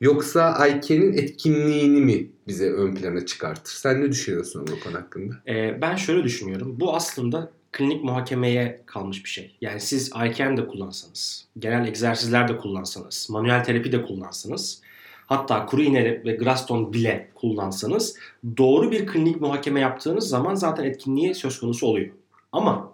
Yoksa 0.01 0.41
Ayken'in 0.43 1.13
etkinliğini 1.13 2.01
mi 2.01 2.27
bize 2.47 2.71
ön 2.71 2.95
plana 2.95 3.25
çıkartır? 3.25 3.71
Sen 3.73 4.01
ne 4.01 4.11
düşünüyorsun 4.11 4.67
bu 4.67 4.79
konu 4.83 4.95
hakkında? 4.95 5.35
Ee, 5.47 5.77
ben 5.81 5.95
şöyle 5.95 6.23
düşünüyorum. 6.23 6.75
Bu 6.79 6.95
aslında 6.95 7.51
klinik 7.71 8.03
muhakemeye 8.03 8.81
kalmış 8.85 9.23
bir 9.25 9.29
şey. 9.29 9.55
Yani 9.61 9.79
siz 9.79 10.07
ICANN 10.25 10.57
de 10.57 10.67
kullansanız, 10.67 11.47
genel 11.59 11.87
egzersizler 11.87 12.47
de 12.47 12.57
kullansanız, 12.57 13.27
manuel 13.29 13.63
terapi 13.63 13.91
de 13.91 14.01
kullansanız, 14.01 14.81
hatta 15.29 15.65
kuru 15.65 15.81
iğne 15.81 16.23
ve 16.25 16.35
Graston 16.35 16.93
bile 16.93 17.29
kullansanız 17.35 18.15
doğru 18.57 18.91
bir 18.91 19.07
klinik 19.07 19.41
muhakeme 19.41 19.79
yaptığınız 19.79 20.29
zaman 20.29 20.55
zaten 20.55 20.83
etkinliği 20.83 21.35
söz 21.35 21.59
konusu 21.59 21.87
oluyor. 21.87 22.09
Ama 22.51 22.93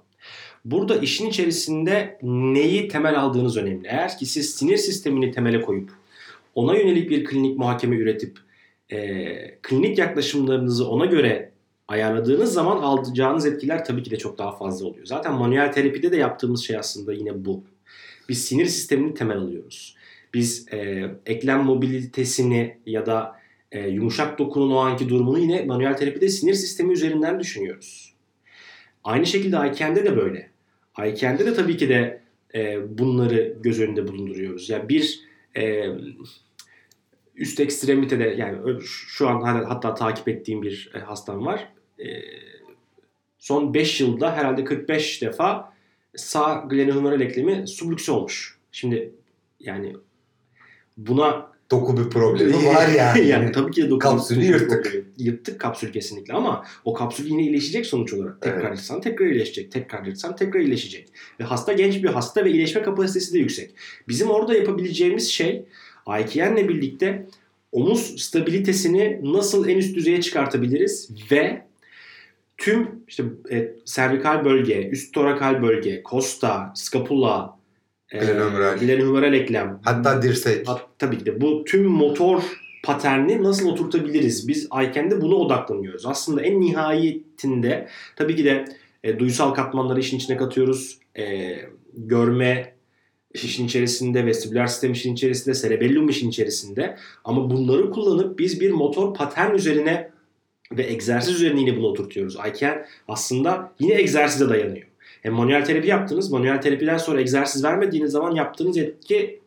burada 0.66 0.96
işin 0.96 1.30
içerisinde 1.30 2.20
neyi 2.22 2.88
temel 2.88 3.20
aldığınız 3.20 3.58
önemli. 3.58 3.88
Eğer 3.88 4.18
ki 4.18 4.26
siz 4.26 4.56
sinir 4.56 4.78
sistemini 4.78 5.32
temele 5.32 5.62
koyup 5.62 5.90
ona 6.56 6.78
yönelik 6.78 7.10
bir 7.10 7.26
klinik 7.26 7.58
muhakeme 7.58 7.96
üretip 7.96 8.38
e, 8.90 9.58
klinik 9.62 9.98
yaklaşımlarınızı 9.98 10.90
ona 10.90 11.06
göre 11.06 11.52
ayarladığınız 11.88 12.54
zaman 12.54 12.78
alacağınız 12.78 13.46
etkiler 13.46 13.86
tabii 13.86 14.04
ki 14.04 14.12
de 14.12 14.18
çok 14.18 14.38
daha 14.38 14.58
fazla 14.58 14.88
oluyor. 14.88 15.06
Zaten 15.06 15.34
manuel 15.34 15.72
terapide 15.72 16.12
de 16.12 16.18
yaptığımız 16.18 16.64
şey 16.64 16.78
aslında 16.78 17.14
yine 17.14 17.46
bu. 17.46 17.64
Biz 18.30 18.46
sinir 18.46 18.66
sistemini 18.66 19.14
temel 19.14 19.38
alıyoruz. 19.38 19.96
Biz 20.36 20.74
e, 20.74 21.06
eklem 21.26 21.64
mobilitesini 21.64 22.78
ya 22.86 23.06
da 23.06 23.40
e, 23.72 23.90
yumuşak 23.90 24.40
dokunun 24.40 24.72
o 24.72 24.78
anki 24.78 25.10
durumunu 25.10 25.40
yine 25.40 25.66
manuel 25.66 25.98
terapide 25.98 26.30
sinir 26.30 26.54
sistemi 26.54 26.94
üzerinden 26.94 27.40
düşünüyoruz. 27.40 28.14
Aynı 29.04 29.26
şekilde 29.26 29.58
Ayken'de 29.58 30.06
de 30.06 30.18
böyle. 30.18 30.50
Ayken'de 30.96 31.46
de 31.46 31.54
tabii 31.54 31.78
ki 31.78 31.90
de 31.90 32.22
e, 32.56 32.78
bunları 32.98 33.58
göz 33.62 33.82
önünde 33.82 34.08
bulunduruyoruz. 34.08 34.70
Yani 34.70 34.90
bir 34.90 35.20
e, 35.58 35.86
üst 37.36 37.60
ekstremitede 37.60 38.24
yani 38.24 38.82
şu 38.82 39.30
an 39.30 39.42
hatta 39.42 39.94
takip 39.94 40.28
ettiğim 40.28 40.62
bir 40.62 40.92
e, 40.96 41.00
hastam 41.00 41.46
var. 41.46 41.70
E, 42.00 42.06
son 43.40 43.74
5 43.74 44.02
yılda 44.02 44.38
herhalde 44.38 44.64
45 44.64 45.22
defa 45.22 45.74
sağ 46.16 46.66
glenohumeral 46.70 47.22
eklemi 47.22 47.68
sublükse 47.68 48.12
olmuş. 48.12 48.58
Şimdi 48.72 49.12
yani 49.60 49.96
buna 50.98 51.56
Doku 51.72 51.98
bir 51.98 52.10
problemi 52.10 52.54
var 52.66 52.88
yani. 52.98 53.28
yani 53.28 53.52
tabii 53.52 53.72
ki 53.72 53.82
de 53.84 53.90
dokun- 53.90 54.00
Kapsülü 54.00 54.44
yırttık. 54.46 54.84
problemi. 54.84 55.04
Yırttık 55.18 55.60
kapsül 55.62 55.92
kesinlikle 55.92 56.34
ama 56.34 56.66
o 56.86 56.94
kapsül 56.94 57.26
yine 57.26 57.42
iyileşecek 57.44 57.86
sonuç 57.86 58.14
olarak. 58.14 58.42
Tekrar 58.42 58.60
Evet. 58.62 58.70
yırtsan 58.72 59.02
tekrar 59.02 59.26
iyileşecek. 59.26 59.72
Tekrar 59.72 60.06
yırtsan 60.06 60.36
tekrar 60.36 60.60
iyileşecek. 60.60 61.08
Ve 61.40 61.44
hasta 61.44 61.74
genç 61.74 62.04
bir 62.04 62.10
hasta 62.10 62.46
ve 62.46 62.52
iyileşme 62.52 62.82
kapasitesi 62.82 63.34
de 63.34 63.38
yüksek. 63.40 63.72
Bizim 64.08 64.30
orada 64.30 64.54
yapabileceğimiz 64.54 65.30
şey 65.32 65.66
IKN'le 66.22 66.68
birlikte 66.70 67.28
omuz 67.72 68.22
stabilitesini 68.22 69.20
nasıl 69.24 69.68
en 69.68 69.78
üst 69.78 69.96
düzeye 69.96 70.22
çıkartabiliriz 70.22 71.10
ve 71.32 71.62
tüm 72.58 72.88
işte 73.08 73.24
e, 73.52 73.72
servikal 73.86 74.46
bölge, 74.46 74.90
üst 74.90 75.14
torakal 75.14 75.62
bölge, 75.62 76.04
kosta, 76.04 76.72
skapula, 76.76 77.55
e, 78.16 78.26
Glenohumeral. 78.26 78.78
glenohumeral 78.80 79.34
eklem, 79.34 79.80
Hatta 79.84 80.22
dirsek. 80.22 80.68
Hat- 80.68 80.88
tabii 81.00 81.18
ki 81.18 81.26
de 81.26 81.42
bu 81.42 81.64
tüm 81.64 81.84
motor 81.84 82.42
paterni 82.84 83.44
nasıl 83.44 83.68
oturtabiliriz? 83.70 84.48
Biz 84.48 84.68
Ayken'de 84.70 85.22
buna 85.22 85.36
odaklanıyoruz. 85.36 86.06
Aslında 86.06 86.42
en 86.42 86.62
nihayetinde 86.62 87.88
tabii 88.16 88.36
ki 88.36 88.46
de 88.46 88.66
e, 89.04 89.20
duysal 89.20 89.52
katmanları 89.54 90.00
işin 90.00 90.18
içine 90.18 90.38
katıyoruz. 90.38 91.00
E, 91.18 91.56
görme 91.98 92.76
işin 93.34 93.66
içerisinde, 93.66 94.26
vestibüler 94.26 94.68
sistem 94.68 94.92
işin 94.92 95.14
içerisinde, 95.14 95.56
cerebellum 95.56 96.10
işin 96.10 96.30
içerisinde. 96.30 96.98
Ama 97.24 97.50
bunları 97.50 97.92
kullanıp 97.92 98.40
biz 98.40 98.62
bir 98.62 98.72
motor 98.72 99.14
patern 99.14 99.56
üzerine 99.56 100.10
ve 100.72 100.84
egzersiz 100.88 101.36
üzerine 101.36 101.60
yine 101.60 101.78
bunu 101.78 101.88
oturtuyoruz. 101.88 102.38
Ayken 102.38 102.86
aslında 103.08 103.74
yine 103.80 103.94
egzersize 104.02 104.50
dayanıyor. 104.50 104.88
Hem 105.26 105.34
manuel 105.34 105.66
terapi 105.66 105.88
yaptınız. 105.88 106.32
Manuel 106.32 106.62
terapiden 106.62 106.98
sonra 106.98 107.22
egzersiz 107.22 107.64
vermediğiniz 107.64 108.12
zaman 108.12 108.36
yaptığınız 108.36 108.78
etki 108.78 109.40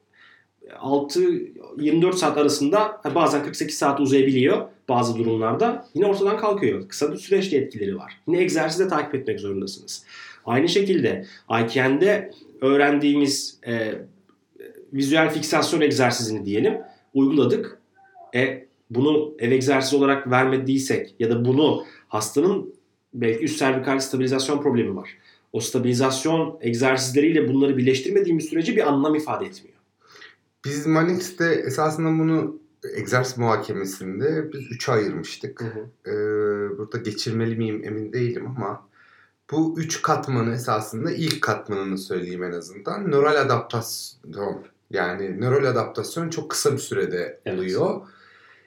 6-24 0.71 2.13
saat 2.13 2.39
arasında 2.39 3.01
bazen 3.15 3.43
48 3.43 3.79
saat 3.79 4.01
uzayabiliyor 4.01 4.69
bazı 4.89 5.19
durumlarda. 5.19 5.87
Yine 5.95 6.07
ortadan 6.07 6.37
kalkıyor. 6.37 6.89
Kısa 6.89 7.13
bir 7.13 7.17
süreçte 7.17 7.57
etkileri 7.57 7.97
var. 7.97 8.21
Yine 8.29 8.41
egzersizde 8.41 8.89
takip 8.89 9.15
etmek 9.15 9.41
zorundasınız. 9.41 10.05
Aynı 10.47 10.69
şekilde 10.69 11.25
IKN'de 11.63 12.31
öğrendiğimiz 12.61 13.59
e, 13.67 13.95
vizüel 14.93 15.31
fiksasyon 15.31 15.81
egzersizini 15.81 16.45
diyelim 16.47 16.79
uyguladık. 17.15 17.79
E, 18.35 18.67
bunu 18.91 19.35
ev 19.39 19.51
egzersizi 19.51 19.97
olarak 19.97 20.31
vermediysek 20.31 21.15
ya 21.19 21.31
da 21.31 21.45
bunu 21.45 21.85
hastanın 22.09 22.75
belki 23.15 23.45
üst 23.45 23.59
servikal 23.59 23.99
stabilizasyon 23.99 24.63
problemi 24.63 24.97
var. 24.97 25.17
O 25.53 25.61
stabilizasyon 25.61 26.59
egzersizleriyle 26.61 27.49
bunları 27.49 27.77
birleştirmediğimiz 27.77 28.45
sürece 28.45 28.77
bir 28.77 28.89
anlam 28.89 29.15
ifade 29.15 29.47
etmiyor. 29.47 29.79
Biz 30.65 30.87
Manix'te 30.87 31.45
esasında 31.45 32.09
bunu 32.09 32.61
egzersiz 32.97 33.39
muhakemesinde 33.39 34.53
biz 34.53 34.61
3'e 34.61 34.93
ayırmıştık. 34.93 35.65
Ee, 36.07 36.11
burada 36.79 36.99
geçirmeli 36.99 37.57
miyim 37.57 37.85
emin 37.85 38.13
değilim 38.13 38.47
ama 38.47 38.89
bu 39.51 39.75
üç 39.79 40.03
katmanı 40.03 40.55
esasında 40.55 41.13
ilk 41.13 41.43
katmanını 41.43 41.99
söyleyeyim 41.99 42.43
en 42.45 42.53
azından. 42.53 43.11
Nöral 43.11 43.41
adaptasyon. 43.41 44.65
Yani 44.91 45.41
nöral 45.41 45.65
adaptasyon 45.65 46.31
çok 46.31 46.51
kısa 46.51 46.73
bir 46.73 46.79
sürede 46.79 47.41
Evet. 47.47 47.59
oluyor. 47.59 48.01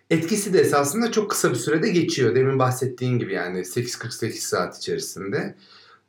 Etkisi 0.09 0.53
de 0.53 0.59
esasında 0.59 1.11
çok 1.11 1.31
kısa 1.31 1.49
bir 1.49 1.55
sürede 1.55 1.89
geçiyor. 1.89 2.35
Demin 2.35 2.59
bahsettiğin 2.59 3.19
gibi 3.19 3.33
yani 3.33 3.59
8-48 3.59 4.31
saat 4.31 4.77
içerisinde. 4.77 5.55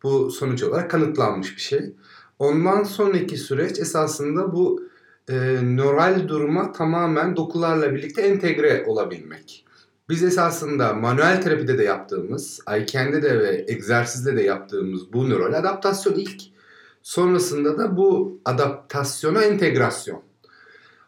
Bu 0.02 0.30
sonuç 0.30 0.62
olarak 0.62 0.90
kanıtlanmış 0.90 1.56
bir 1.56 1.60
şey. 1.60 1.92
Ondan 2.38 2.82
sonraki 2.82 3.36
süreç 3.36 3.78
esasında 3.78 4.52
bu 4.52 4.82
e, 5.28 5.34
nöral 5.62 6.28
duruma 6.28 6.72
tamamen 6.72 7.36
dokularla 7.36 7.94
birlikte 7.94 8.22
entegre 8.22 8.84
olabilmek. 8.86 9.64
Biz 10.08 10.22
esasında 10.22 10.94
manuel 10.94 11.42
terapide 11.42 11.78
de 11.78 11.84
yaptığımız, 11.84 12.60
Ayken'de 12.66 13.22
de 13.22 13.38
ve 13.38 13.64
egzersizde 13.68 14.36
de 14.36 14.42
yaptığımız 14.42 15.12
bu 15.12 15.30
nöral 15.30 15.52
adaptasyon 15.52 16.14
ilk. 16.14 16.42
Sonrasında 17.02 17.78
da 17.78 17.96
bu 17.96 18.40
adaptasyona 18.44 19.42
entegrasyon. 19.42 20.22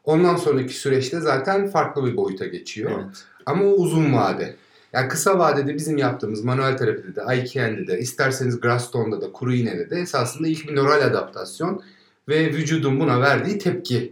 Ondan 0.05 0.37
sonraki 0.37 0.75
süreçte 0.75 1.21
zaten 1.21 1.67
farklı 1.69 2.05
bir 2.07 2.17
boyuta 2.17 2.47
geçiyor. 2.47 2.91
Evet. 3.05 3.25
Ama 3.47 3.65
o 3.65 3.71
uzun 3.71 4.15
vade. 4.15 4.57
Yani 4.95 5.09
kısa 5.09 5.39
vadede 5.39 5.75
bizim 5.75 5.99
yaptığımız 5.99 6.45
manuel 6.45 6.77
terapide 6.77 7.17
de, 7.17 7.23
Aikien'de 7.23 7.87
de, 7.87 7.99
isterseniz 7.99 8.61
Graston'da 8.61 9.21
da, 9.21 9.33
kuru 9.33 9.55
iğnede 9.55 9.91
de 9.91 9.97
esasında 9.97 10.49
ilk 10.49 10.69
bir 10.69 10.77
nöral 10.77 11.07
adaptasyon 11.07 11.83
ve 12.29 12.53
vücudun 12.53 13.01
buna 13.01 13.21
verdiği 13.21 13.59
tepki. 13.59 13.97
Ve 14.01 14.11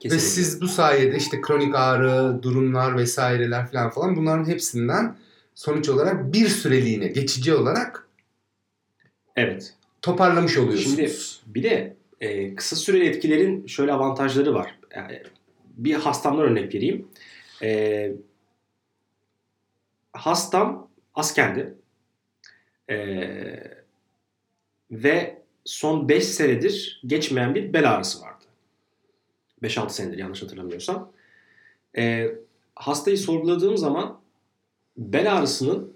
Kesinlikle. 0.00 0.26
siz 0.26 0.60
bu 0.60 0.68
sayede 0.68 1.16
işte 1.16 1.40
kronik 1.40 1.74
ağrı, 1.74 2.42
durumlar 2.42 2.96
vesaireler 2.96 3.70
falan 3.70 3.90
falan 3.90 4.16
bunların 4.16 4.48
hepsinden 4.48 5.16
sonuç 5.54 5.88
olarak 5.88 6.32
bir 6.32 6.48
süreliğine, 6.48 7.06
geçici 7.06 7.54
olarak 7.54 8.06
Evet. 9.36 9.74
toparlamış 10.02 10.58
oluyorsunuz. 10.58 10.96
Şimdi 10.96 11.54
bir 11.54 11.62
de 11.62 11.96
e, 12.20 12.54
kısa 12.54 12.76
süreli 12.76 13.08
etkilerin 13.08 13.66
şöyle 13.66 13.92
avantajları 13.92 14.54
var. 14.54 14.78
Yani 14.96 15.22
bir 15.76 15.94
hastamdan 15.94 16.44
örnek 16.44 16.74
vereyim. 16.74 17.06
E, 17.62 18.12
hastam 20.12 20.88
askerdi. 21.14 21.74
E, 22.90 22.96
ve 24.90 25.42
son 25.64 26.08
5 26.08 26.24
senedir 26.24 27.00
geçmeyen 27.06 27.54
bir 27.54 27.72
bel 27.72 27.90
ağrısı 27.90 28.20
vardı. 28.20 28.44
5-6 29.62 29.90
senedir 29.90 30.18
yanlış 30.18 30.42
hatırlamıyorsam. 30.42 31.12
E, 31.96 32.32
hastayı 32.74 33.18
sorguladığım 33.18 33.76
zaman 33.76 34.20
bel 34.96 35.36
ağrısının 35.36 35.92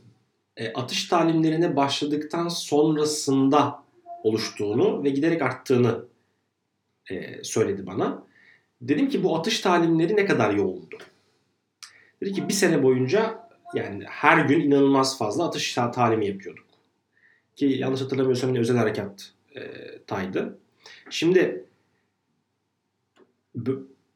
e, 0.57 0.73
atış 0.73 1.09
talimlerine 1.09 1.77
başladıktan 1.77 2.49
sonrasında 2.49 3.83
oluştuğunu 4.23 5.05
ve 5.05 5.11
giderek 5.11 5.43
arttığını 5.43 6.05
e, 7.11 7.45
söyledi 7.45 7.87
bana. 7.87 8.25
Dedim 8.81 9.09
ki 9.09 9.25
bu 9.25 9.37
atış 9.37 9.61
talimleri 9.61 10.17
ne 10.17 10.27
kadar 10.27 10.55
yoğundu? 10.55 10.99
Dedi 12.21 12.33
ki 12.33 12.49
bir 12.49 12.55
sene 12.55 12.83
boyunca 12.83 13.42
yani 13.75 14.05
her 14.09 14.39
gün 14.39 14.61
inanılmaz 14.61 15.19
fazla 15.19 15.47
atış 15.47 15.75
talimi 15.75 16.27
yapıyorduk. 16.27 16.67
Ki 17.57 17.67
yanlış 17.67 18.01
hatırlamıyorsam 18.01 18.51
yine 18.51 18.61
özel 18.61 18.77
harekat 18.77 19.33
e, 19.57 19.61
taydı. 20.07 20.59
Şimdi 21.11 21.65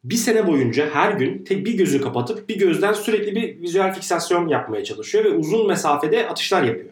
bir 0.05 0.17
sene 0.17 0.47
boyunca 0.47 0.91
her 0.95 1.13
gün 1.13 1.45
tek 1.45 1.67
bir 1.67 1.75
gözü 1.75 2.01
kapatıp 2.01 2.49
bir 2.49 2.59
gözden 2.59 2.93
sürekli 2.93 3.35
bir 3.35 3.63
vizüel 3.63 3.95
fiksasyon 3.95 4.49
yapmaya 4.49 4.85
çalışıyor 4.85 5.25
ve 5.25 5.31
uzun 5.31 5.67
mesafede 5.67 6.29
atışlar 6.29 6.63
yapıyor. 6.63 6.91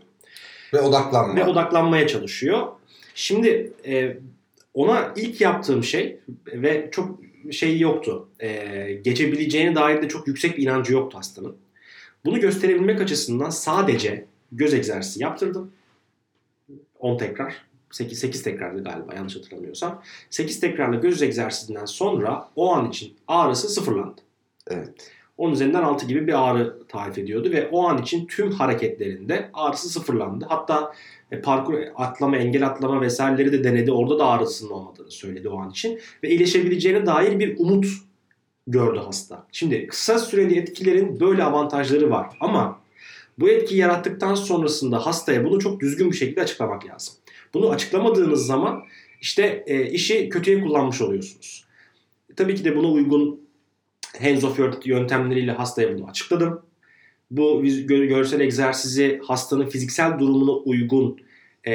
Ve 0.73 0.80
odaklanma. 0.80 1.37
Ve 1.37 1.44
odaklanmaya 1.44 2.06
çalışıyor. 2.06 2.66
Şimdi 3.14 3.73
e, 3.87 4.16
ona 4.75 5.12
ilk 5.16 5.40
yaptığım 5.40 5.85
şey 5.85 6.18
ve 6.47 6.88
çok 6.92 7.21
şey 7.50 7.78
yoktu. 7.78 8.28
E, 8.40 9.00
geçebileceğine 9.04 9.75
dair 9.75 10.02
de 10.02 10.09
çok 10.09 10.28
yüksek 10.28 10.59
bir 10.59 10.62
inancı 10.62 10.92
yoktu 10.92 11.18
hastanın. 11.18 11.56
Bunu 12.25 12.40
gösterebilmek 12.40 13.00
açısından 13.00 13.50
sadece 13.50 14.26
göz 14.52 14.75
egzersizi 14.75 15.23
yaptırdım. 15.23 15.73
10 16.99 17.19
tekrar. 17.19 17.54
8, 17.90 18.19
8 18.19 18.43
tekrardı 18.43 18.85
galiba 18.85 19.14
yanlış 19.14 19.37
hatırlamıyorsam. 19.37 20.02
8 20.31 20.61
tekrarlı 20.61 21.00
göz 21.00 21.23
egzersizinden 21.23 21.85
sonra 21.85 22.49
o 22.57 22.73
an 22.73 22.88
için 22.88 23.14
ağrısı 23.28 23.69
sıfırlandı. 23.69 24.21
Evet. 24.66 25.11
Onun 25.38 25.52
üzerinden 25.52 25.83
6 25.83 26.07
gibi 26.07 26.26
bir 26.26 26.49
ağrı 26.49 26.87
tarif 26.88 27.19
ediyordu 27.19 27.50
ve 27.50 27.69
o 27.69 27.88
an 27.88 28.02
için 28.02 28.26
tüm 28.26 28.50
hareketlerinde 28.50 29.50
ağrısı 29.52 29.88
sıfırlandı. 29.88 30.47
Hatta 30.49 30.95
e, 31.31 31.40
parkur 31.40 31.75
atlama, 31.95 32.37
engel 32.37 32.66
atlama 32.66 33.00
vesaireleri 33.00 33.52
de 33.52 33.64
denedi. 33.64 33.93
Orada 33.93 34.19
da 34.19 34.26
ağrısının 34.26 34.71
olmadığını 34.71 35.11
söyledi 35.11 35.49
o 35.49 35.59
an 35.59 35.71
için. 35.71 36.00
Ve 36.23 36.28
iyileşebileceğine 36.28 37.07
dair 37.07 37.38
bir 37.38 37.59
umut 37.59 37.87
gördü 38.66 38.99
hasta. 38.99 39.47
Şimdi 39.52 39.87
kısa 39.87 40.18
süreli 40.18 40.59
etkilerin 40.59 41.21
böyle 41.21 41.44
avantajları 41.44 42.11
var. 42.11 42.37
Ama 42.40 42.80
bu 43.38 43.49
etki 43.49 43.76
yarattıktan 43.76 44.35
sonrasında 44.35 45.06
hastaya 45.06 45.44
bunu 45.44 45.61
çok 45.61 45.80
düzgün 45.80 46.11
bir 46.11 46.16
şekilde 46.16 46.42
açıklamak 46.42 46.87
lazım. 46.87 47.14
Bunu 47.54 47.71
açıklamadığınız 47.71 48.47
zaman 48.47 48.83
işte 49.21 49.64
e, 49.66 49.90
işi 49.90 50.28
kötüye 50.28 50.61
kullanmış 50.61 51.00
oluyorsunuz. 51.00 51.64
Tabii 52.37 52.54
ki 52.54 52.64
de 52.64 52.76
buna 52.76 52.88
uygun 52.88 53.40
hands 54.23 54.44
of 54.44 54.87
yöntemleriyle 54.87 55.52
hastaya 55.52 55.99
bunu 55.99 56.06
açıkladım. 56.06 56.62
Bu 57.30 57.62
görsel 57.87 58.40
egzersizi 58.40 59.21
hastanın 59.25 59.66
fiziksel 59.66 60.18
durumuna 60.18 60.52
uygun 60.52 61.21
e, 61.64 61.75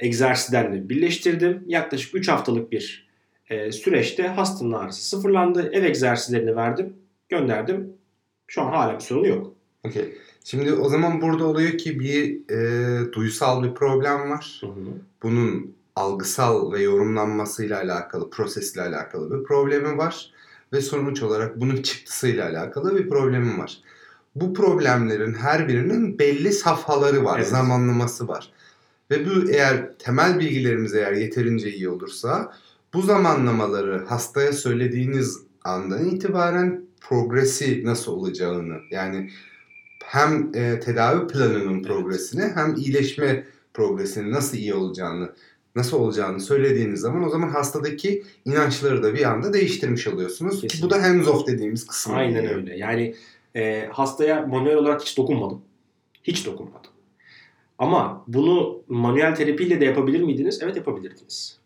egzersizlerle 0.00 0.88
birleştirdim. 0.88 1.64
Yaklaşık 1.66 2.14
3 2.14 2.28
haftalık 2.28 2.72
bir 2.72 3.11
e, 3.52 3.72
süreçte 3.72 4.28
hastanın 4.28 4.72
ağrısı 4.72 5.08
sıfırlandı. 5.08 5.70
Ev 5.72 5.84
egzersizlerini 5.84 6.56
verdim, 6.56 6.92
gönderdim. 7.28 7.92
Şu 8.46 8.62
an 8.62 8.72
hala 8.72 8.94
bir 8.94 9.00
sorun 9.00 9.24
yok. 9.24 9.52
Okay. 9.88 10.14
Şimdi 10.44 10.72
o 10.72 10.88
zaman 10.88 11.20
burada 11.20 11.44
oluyor 11.44 11.78
ki 11.78 12.00
bir 12.00 12.50
e, 12.50 13.12
duysal 13.12 13.62
bir 13.62 13.74
problem 13.74 14.30
var. 14.30 14.58
Hı 14.60 14.66
hı. 14.66 14.70
Bunun 15.22 15.74
algısal 15.96 16.72
ve 16.72 16.82
yorumlanmasıyla 16.82 17.78
alakalı, 17.78 18.30
prosesle 18.30 18.82
alakalı 18.82 19.38
bir 19.38 19.44
problemi 19.44 19.98
var. 19.98 20.32
Ve 20.72 20.80
sonuç 20.80 21.22
olarak 21.22 21.60
bunun 21.60 21.82
çıktısıyla 21.82 22.48
alakalı 22.48 22.96
bir 22.98 23.08
problemi 23.08 23.58
var. 23.58 23.78
Bu 24.34 24.54
problemlerin 24.54 25.34
her 25.34 25.68
birinin 25.68 26.18
belli 26.18 26.52
safhaları 26.52 27.24
var, 27.24 27.38
evet. 27.38 27.48
zamanlaması 27.48 28.28
var. 28.28 28.50
Ve 29.10 29.26
bu 29.26 29.50
eğer 29.50 29.98
temel 29.98 30.38
bilgilerimiz 30.38 30.94
eğer 30.94 31.12
yeterince 31.12 31.72
iyi 31.72 31.88
olursa 31.88 32.52
bu 32.94 33.02
zamanlamaları 33.02 34.04
hastaya 34.04 34.52
söylediğiniz 34.52 35.38
andan 35.64 36.04
itibaren 36.08 36.86
progresi 37.00 37.84
nasıl 37.84 38.12
olacağını 38.12 38.78
yani 38.90 39.30
hem 40.04 40.50
e, 40.54 40.80
tedavi 40.80 41.26
planının 41.26 41.82
progresini 41.82 42.42
hem 42.54 42.76
iyileşme 42.76 43.44
progresinin 43.74 44.32
nasıl 44.32 44.56
iyi 44.56 44.74
olacağını 44.74 45.32
nasıl 45.76 45.96
olacağını 45.96 46.40
söylediğiniz 46.40 47.00
zaman 47.00 47.24
o 47.24 47.30
zaman 47.30 47.48
hastadaki 47.48 48.24
inançları 48.44 49.02
da 49.02 49.14
bir 49.14 49.24
anda 49.24 49.52
değiştirmiş 49.52 50.06
oluyorsunuz. 50.06 50.60
Kesinlikle. 50.60 50.78
Ki 50.78 50.82
bu 50.82 50.90
da 50.90 51.02
hands 51.02 51.28
off 51.28 51.46
dediğimiz 51.46 51.86
kısım. 51.86 52.14
Aynen 52.14 52.40
oluyor. 52.40 52.54
öyle. 52.54 52.76
Yani 52.76 53.14
e, 53.56 53.86
hastaya 53.92 54.46
manuel 54.46 54.76
olarak 54.76 55.02
hiç 55.02 55.18
dokunmadım. 55.18 55.62
Hiç 56.22 56.46
dokunmadım. 56.46 56.90
Ama 57.78 58.24
bunu 58.26 58.82
manuel 58.88 59.34
terapiyle 59.34 59.80
de 59.80 59.84
yapabilir 59.84 60.20
miydiniz? 60.20 60.58
Evet 60.62 60.76
yapabilirdiniz. 60.76 61.61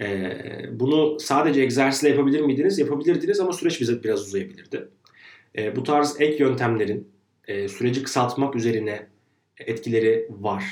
E, 0.00 0.38
bunu 0.72 1.20
sadece 1.20 1.60
egzersizle 1.60 2.08
yapabilir 2.08 2.40
miydiniz? 2.40 2.78
Yapabilirdiniz 2.78 3.40
ama 3.40 3.52
süreç 3.52 3.80
bize 3.80 4.02
biraz 4.02 4.20
uzayabilirdi. 4.20 4.88
E, 5.58 5.76
bu 5.76 5.82
tarz 5.82 6.20
ek 6.20 6.44
yöntemlerin 6.44 7.08
e, 7.48 7.68
süreci 7.68 8.02
kısaltmak 8.02 8.56
üzerine 8.56 9.06
etkileri 9.60 10.28
var. 10.30 10.64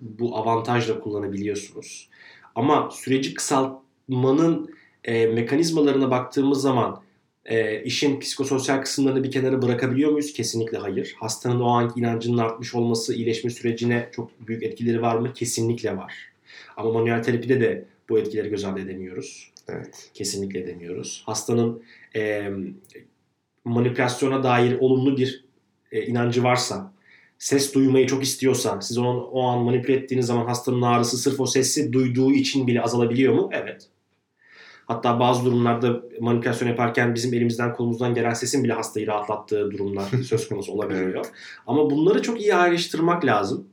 Bu 0.00 0.36
avantajla 0.36 1.00
kullanabiliyorsunuz. 1.00 2.08
Ama 2.54 2.90
süreci 2.92 3.34
kısaltmanın 3.34 4.74
e, 5.04 5.26
mekanizmalarına 5.26 6.10
baktığımız 6.10 6.62
zaman 6.62 7.02
e, 7.44 7.82
işin 7.82 8.20
psikososyal 8.20 8.82
kısımlarını 8.82 9.24
bir 9.24 9.30
kenara 9.30 9.62
bırakabiliyor 9.62 10.10
muyuz? 10.10 10.32
Kesinlikle 10.32 10.78
hayır. 10.78 11.14
Hastanın 11.18 11.60
o 11.60 11.68
anki 11.68 12.00
inancının 12.00 12.38
artmış 12.38 12.74
olması 12.74 13.14
iyileşme 13.14 13.50
sürecine 13.50 14.08
çok 14.12 14.48
büyük 14.48 14.62
etkileri 14.62 15.02
var 15.02 15.16
mı? 15.16 15.32
Kesinlikle 15.32 15.96
var. 15.96 16.14
Ama 16.76 16.92
manuel 16.92 17.22
terapide 17.22 17.60
de 17.60 17.84
bu 18.10 18.18
etkileri 18.18 18.48
göz 18.48 18.64
ardı 18.64 18.80
edemiyoruz. 18.80 19.52
Evet. 19.68 20.10
Kesinlikle 20.14 20.60
edemiyoruz. 20.60 21.22
Hastanın 21.26 21.82
e, 22.16 22.50
manipülasyona 23.64 24.42
dair 24.42 24.78
olumlu 24.80 25.16
bir 25.16 25.44
e, 25.92 26.06
inancı 26.06 26.42
varsa, 26.42 26.92
ses 27.38 27.74
duymayı 27.74 28.06
çok 28.06 28.22
istiyorsa, 28.22 28.80
siz 28.80 28.98
onu 28.98 29.22
o 29.22 29.42
an 29.42 29.58
manipüle 29.58 29.96
ettiğiniz 29.96 30.26
zaman 30.26 30.46
hastanın 30.46 30.82
ağrısı 30.82 31.18
sırf 31.18 31.40
o 31.40 31.46
sesi 31.46 31.92
duyduğu 31.92 32.32
için 32.32 32.66
bile 32.66 32.82
azalabiliyor 32.82 33.34
mu? 33.34 33.50
Evet. 33.52 33.88
Hatta 34.86 35.20
bazı 35.20 35.44
durumlarda 35.44 36.02
manipülasyon 36.20 36.68
yaparken 36.68 37.14
bizim 37.14 37.34
elimizden 37.34 37.72
kolumuzdan 37.72 38.14
gelen 38.14 38.34
sesin 38.34 38.64
bile 38.64 38.72
hastayı 38.72 39.06
rahatlattığı 39.06 39.70
durumlar 39.70 40.04
söz 40.24 40.48
konusu 40.48 40.72
olabiliyor. 40.72 41.26
Ama 41.66 41.90
bunları 41.90 42.22
çok 42.22 42.40
iyi 42.40 42.54
ayrıştırmak 42.54 43.24
lazım. 43.24 43.68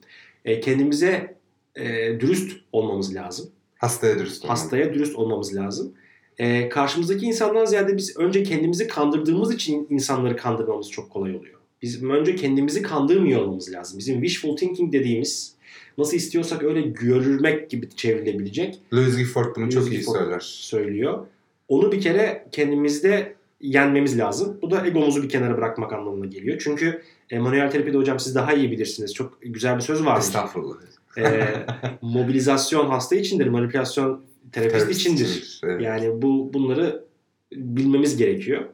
E, 0.45 0.59
kendimize 0.59 1.37
e, 1.75 1.85
dürüst 2.19 2.61
olmamız 2.71 3.15
lazım. 3.15 3.51
Hastaya 3.77 4.19
dürüst 4.19 4.43
olmamız. 4.43 4.61
Hastaya 4.61 4.93
dürüst 4.93 5.15
olmamız 5.15 5.55
lazım. 5.55 5.93
E, 6.37 6.69
karşımızdaki 6.69 7.25
insandan 7.25 7.65
ziyade 7.65 7.97
biz 7.97 8.17
önce 8.17 8.43
kendimizi 8.43 8.87
kandırdığımız 8.87 9.53
için 9.53 9.87
insanları 9.89 10.37
kandırmamız 10.37 10.91
çok 10.91 11.09
kolay 11.09 11.35
oluyor. 11.35 11.59
Biz 11.81 12.03
önce 12.03 12.35
kendimizi 12.35 12.81
kandırmıyor 12.81 13.41
olmamız 13.41 13.73
lazım. 13.73 13.99
Bizim 13.99 14.21
wishful 14.21 14.57
thinking 14.57 14.93
dediğimiz 14.93 15.53
nasıl 15.97 16.17
istiyorsak 16.17 16.63
öyle 16.63 16.81
görürmek 16.81 17.69
gibi 17.69 17.89
çevrilebilecek. 17.95 18.79
Louis 18.93 19.17
Gifford 19.17 19.55
bunu 19.55 19.63
Louis 19.63 19.75
çok 19.75 19.91
iyi 19.93 20.03
söyler. 20.03 20.39
Söylüyor. 20.39 21.27
Onu 21.67 21.91
bir 21.91 22.01
kere 22.01 22.47
kendimizde 22.51 23.35
yenmemiz 23.61 24.17
lazım. 24.17 24.57
Bu 24.61 24.71
da 24.71 24.87
egomuzu 24.87 25.23
bir 25.23 25.29
kenara 25.29 25.57
bırakmak 25.57 25.93
anlamına 25.93 26.25
geliyor. 26.25 26.61
Çünkü 26.63 27.01
e, 27.29 27.39
manuel 27.39 27.71
terapide 27.71 27.97
hocam 27.97 28.19
siz 28.19 28.35
daha 28.35 28.53
iyi 28.53 28.71
bilirsiniz. 28.71 29.13
Çok 29.13 29.37
güzel 29.41 29.75
bir 29.75 29.81
söz 29.81 30.05
var. 30.05 30.19
Estağfurullah. 30.19 30.75
E, 31.17 31.47
mobilizasyon 32.01 32.89
hasta 32.89 33.15
içindir, 33.15 33.47
manipülasyon 33.47 34.25
terapist, 34.51 34.77
terapist 34.77 35.01
içindir. 35.01 35.61
Evet. 35.63 35.81
Yani 35.81 36.21
bu 36.21 36.53
bunları 36.53 37.03
bilmemiz 37.51 38.17
gerekiyor. 38.17 38.65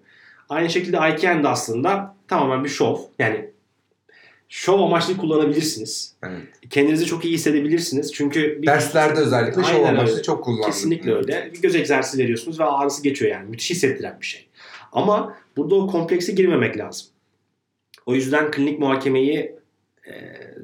Aynı 0.49 0.69
şekilde 0.69 0.99
Aiken 0.99 1.43
de 1.43 1.47
aslında 1.47 2.15
tamamen 2.27 2.63
bir 2.63 2.69
şov. 2.69 2.97
Yani 3.19 3.49
şov 4.49 4.79
amaçlı 4.79 5.17
kullanabilirsiniz. 5.17 6.15
Evet. 6.23 6.41
Kendinizi 6.69 7.05
çok 7.05 7.25
iyi 7.25 7.33
hissedebilirsiniz. 7.33 8.13
Çünkü 8.13 8.61
bir 8.61 8.67
derslerde 8.67 9.19
özellikle 9.19 9.63
şov 9.63 9.83
amaçlı 9.83 10.13
öyle. 10.13 10.23
çok 10.23 10.43
kullanılıyor. 10.43 10.67
Kesinlikle 10.67 11.11
evet. 11.11 11.23
öyle. 11.23 11.49
Bir 11.53 11.61
göz 11.61 11.75
egzersizi 11.75 12.23
veriyorsunuz 12.23 12.59
ve 12.59 12.63
ağrısı 12.63 13.03
geçiyor 13.03 13.31
yani. 13.31 13.49
Müthiş 13.49 13.69
hissettiren 13.69 14.17
bir 14.21 14.25
şey. 14.25 14.47
Ama 14.91 15.37
burada 15.57 15.75
o 15.75 15.87
komplekse 15.87 16.31
girmemek 16.31 16.77
lazım. 16.77 17.07
O 18.05 18.15
yüzden 18.15 18.51
klinik 18.51 18.79
muhakemeyi 18.79 19.55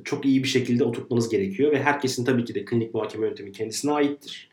çok 0.03 0.25
iyi 0.25 0.43
bir 0.43 0.47
şekilde 0.47 0.83
oturtmanız 0.83 1.29
gerekiyor 1.29 1.71
ve 1.71 1.83
herkesin 1.83 2.25
tabii 2.25 2.45
ki 2.45 2.55
de 2.55 2.65
klinik 2.65 2.93
muhakeme 2.93 3.27
yöntemi 3.27 3.51
kendisine 3.51 3.91
aittir. 3.91 4.49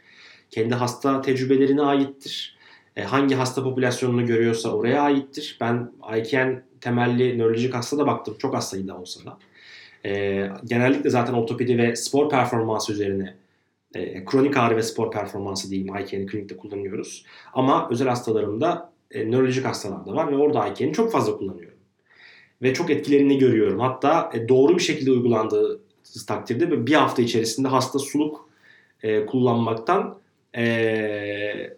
Kendi 0.51 0.75
hasta 0.75 1.21
tecrübelerine 1.21 1.83
aittir. 1.83 2.57
E, 2.97 3.03
hangi 3.03 3.35
hasta 3.35 3.63
popülasyonunu 3.63 4.27
görüyorsa 4.27 4.71
oraya 4.71 5.03
aittir. 5.03 5.59
Ben 5.61 5.93
IKN 6.19 6.63
temelli 6.81 7.39
nörolojik 7.39 7.75
hasta 7.75 7.99
da 7.99 8.07
baktım. 8.07 8.37
Çok 8.39 8.55
hastaydı 8.55 8.89
da 8.89 8.99
olsa 8.99 9.25
da. 9.25 9.39
E, 10.05 10.51
genellikle 10.65 11.11
zaten 11.11 11.33
ortopedi 11.33 11.79
ve 11.79 11.97
spor 11.97 12.31
performansı 12.31 12.93
üzerine 12.93 13.35
e, 13.95 14.25
kronik 14.25 14.57
ağrı 14.57 14.77
ve 14.77 14.83
spor 14.83 15.11
performansı 15.11 15.71
diyeyim 15.71 15.97
IKN'i 15.97 16.27
klinikte 16.27 16.57
kullanıyoruz. 16.57 17.25
Ama 17.53 17.89
özel 17.91 18.09
hastalarımda 18.09 18.93
e, 19.11 19.31
nörolojik 19.31 19.65
hastalar 19.65 20.07
da 20.07 20.13
var 20.13 20.33
ve 20.33 20.37
orada 20.37 20.69
IKN'i 20.69 20.93
çok 20.93 21.13
fazla 21.13 21.37
kullanıyorum. 21.37 21.76
Ve 22.63 22.75
çok 22.75 22.91
etkilerini 22.91 23.39
görüyorum. 23.39 23.81
Hatta 23.81 24.31
e, 24.35 24.49
doğru 24.49 24.75
bir 24.75 24.83
şekilde 24.83 25.11
uygulandığı 25.11 25.81
takdirde 26.27 26.87
bir 26.87 26.95
hafta 26.95 27.23
içerisinde 27.23 27.69
hasta 27.69 27.99
suluk 27.99 28.49
e, 29.03 29.27
kullanmaktan 29.27 30.19
e, 30.57 31.77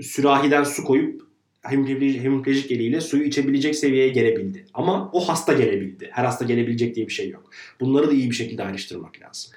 sürahiden 0.00 0.64
su 0.64 0.84
koyup 0.84 1.24
hemiplejik 1.62 2.70
eliyle 2.70 3.00
suyu 3.00 3.24
içebilecek 3.24 3.76
seviyeye 3.76 4.08
gelebildi. 4.08 4.64
Ama 4.74 5.10
o 5.12 5.28
hasta 5.28 5.52
gelebildi. 5.52 6.08
Her 6.12 6.24
hasta 6.24 6.44
gelebilecek 6.44 6.94
diye 6.94 7.06
bir 7.06 7.12
şey 7.12 7.30
yok. 7.30 7.50
Bunları 7.80 8.08
da 8.08 8.12
iyi 8.12 8.30
bir 8.30 8.34
şekilde 8.34 8.64
ayrıştırmak 8.64 9.22
lazım. 9.22 9.52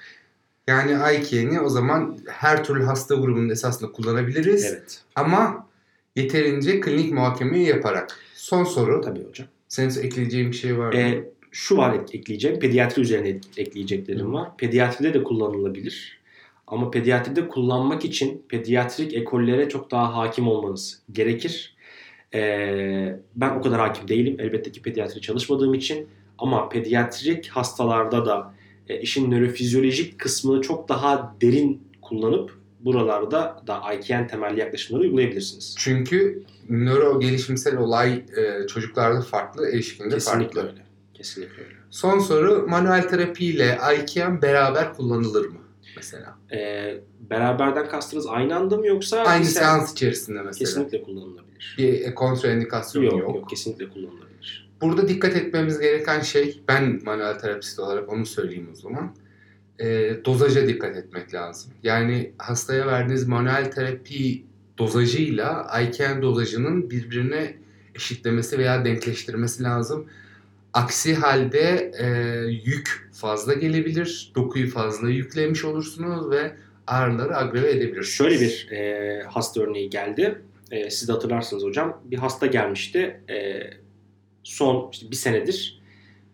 Yani 0.66 0.98
Ayken'i 0.98 1.60
o 1.60 1.68
zaman 1.68 2.18
her 2.26 2.64
türlü 2.64 2.84
hasta 2.84 3.14
grubunun 3.14 3.48
esasında 3.48 3.92
kullanabiliriz. 3.92 4.64
Evet. 4.64 5.02
Ama 5.14 5.66
yeterince 6.16 6.80
klinik 6.80 7.12
muhakemeyi 7.12 7.66
yaparak. 7.66 8.20
Son 8.34 8.64
soru. 8.64 9.00
Tabii 9.00 9.24
hocam. 9.24 9.48
Senin 9.68 10.02
ekleyeceğin 10.02 10.50
bir 10.50 10.56
şey 10.56 10.78
var 10.78 10.92
mı? 10.92 10.98
Ee, 10.98 11.24
şu 11.52 11.76
var 11.76 12.00
ekleyeceğim. 12.12 12.58
Pediatri 12.58 13.02
üzerine 13.02 13.40
ekleyeceklerim 13.56 14.32
var. 14.32 14.56
Pediatride 14.56 15.14
de 15.14 15.22
kullanılabilir. 15.22 16.18
Ama 16.66 16.90
pediatride 16.90 17.48
kullanmak 17.48 18.04
için 18.04 18.42
pediatrik 18.48 19.14
ekollere 19.14 19.68
çok 19.68 19.90
daha 19.90 20.16
hakim 20.16 20.48
olmanız 20.48 21.02
gerekir. 21.12 21.76
Ee, 22.34 23.16
ben 23.36 23.50
o 23.50 23.62
kadar 23.62 23.80
hakim 23.80 24.08
değilim. 24.08 24.36
Elbette 24.38 24.72
ki 24.72 24.82
pediatri 24.82 25.20
çalışmadığım 25.20 25.74
için. 25.74 26.08
Ama 26.38 26.68
pediatrik 26.68 27.48
hastalarda 27.48 28.26
da 28.26 28.54
e, 28.88 29.00
işin 29.00 29.30
nörofizyolojik 29.30 30.18
kısmını 30.18 30.62
çok 30.62 30.88
daha 30.88 31.36
derin 31.40 31.82
kullanıp 32.02 32.57
buralarda 32.80 33.62
da 33.66 33.94
IKN 33.94 34.26
temelli 34.26 34.60
yaklaşımları 34.60 35.02
uygulayabilirsiniz. 35.02 35.74
Çünkü 35.78 36.42
nöro 36.68 37.20
gelişimsel 37.20 37.76
olay 37.76 38.24
e, 38.36 38.66
çocuklarda 38.66 39.20
farklı, 39.20 39.68
erişkinde 39.68 40.14
Kesinlikle 40.14 40.44
farklı. 40.60 40.70
öyle. 40.70 40.82
Kesinlikle 41.14 41.62
öyle. 41.62 41.74
Son 41.90 42.18
soru 42.18 42.66
manuel 42.68 43.08
terapi 43.08 43.46
ile 43.46 43.78
IKM 43.98 44.42
beraber 44.42 44.94
kullanılır 44.94 45.48
mı 45.48 45.58
mesela? 45.96 46.38
Ee, 46.52 47.00
beraberden 47.30 47.88
kastınız 47.88 48.26
aynı 48.26 48.56
anda 48.56 48.76
mı 48.76 48.86
yoksa? 48.86 49.22
Aynı 49.22 49.42
bir 49.42 49.48
seans 49.48 49.92
içerisinde 49.92 50.42
mesela. 50.42 50.58
Kesinlikle 50.58 51.02
kullanılabilir. 51.02 51.74
Bir 51.78 52.00
e, 52.00 52.14
kontraindikasyon 52.14 53.02
Yok, 53.02 53.12
yok. 53.12 53.34
yok 53.34 53.48
kesinlikle 53.50 53.88
kullanılabilir. 53.88 54.70
Burada 54.80 55.08
dikkat 55.08 55.36
etmemiz 55.36 55.78
gereken 55.78 56.20
şey, 56.20 56.62
ben 56.68 57.00
manuel 57.04 57.38
terapist 57.38 57.78
olarak 57.78 58.12
onu 58.12 58.26
söyleyeyim 58.26 58.68
o 58.72 58.74
zaman. 58.74 59.14
E, 59.80 60.16
dozaja 60.24 60.68
dikkat 60.68 60.96
etmek 60.96 61.34
lazım. 61.34 61.72
Yani 61.82 62.32
hastaya 62.38 62.86
verdiğiniz 62.86 63.28
manuel 63.28 63.70
terapi 63.70 64.44
dozajıyla 64.78 65.80
IKN 65.82 66.22
dozajının 66.22 66.90
birbirine 66.90 67.54
eşitlemesi 67.94 68.58
veya 68.58 68.84
denkleştirmesi 68.84 69.62
lazım. 69.62 70.06
Aksi 70.72 71.14
halde 71.14 71.92
e, 71.98 72.06
yük 72.64 73.08
fazla 73.12 73.54
gelebilir, 73.54 74.32
dokuyu 74.34 74.70
fazla 74.70 75.10
yüklemiş 75.10 75.64
olursunuz 75.64 76.30
ve 76.30 76.52
ağrıları 76.86 77.36
agrave 77.36 77.70
edebilirsiniz. 77.70 78.08
Şöyle 78.08 78.40
bir 78.40 78.68
e, 78.70 79.22
hasta 79.22 79.60
örneği 79.60 79.90
geldi. 79.90 80.42
E, 80.70 80.90
siz 80.90 81.08
de 81.08 81.12
hatırlarsınız 81.12 81.64
hocam. 81.64 82.02
Bir 82.04 82.18
hasta 82.18 82.46
gelmişti. 82.46 83.20
E, 83.30 83.60
son 84.44 84.90
işte 84.92 85.10
bir 85.10 85.16
senedir 85.16 85.82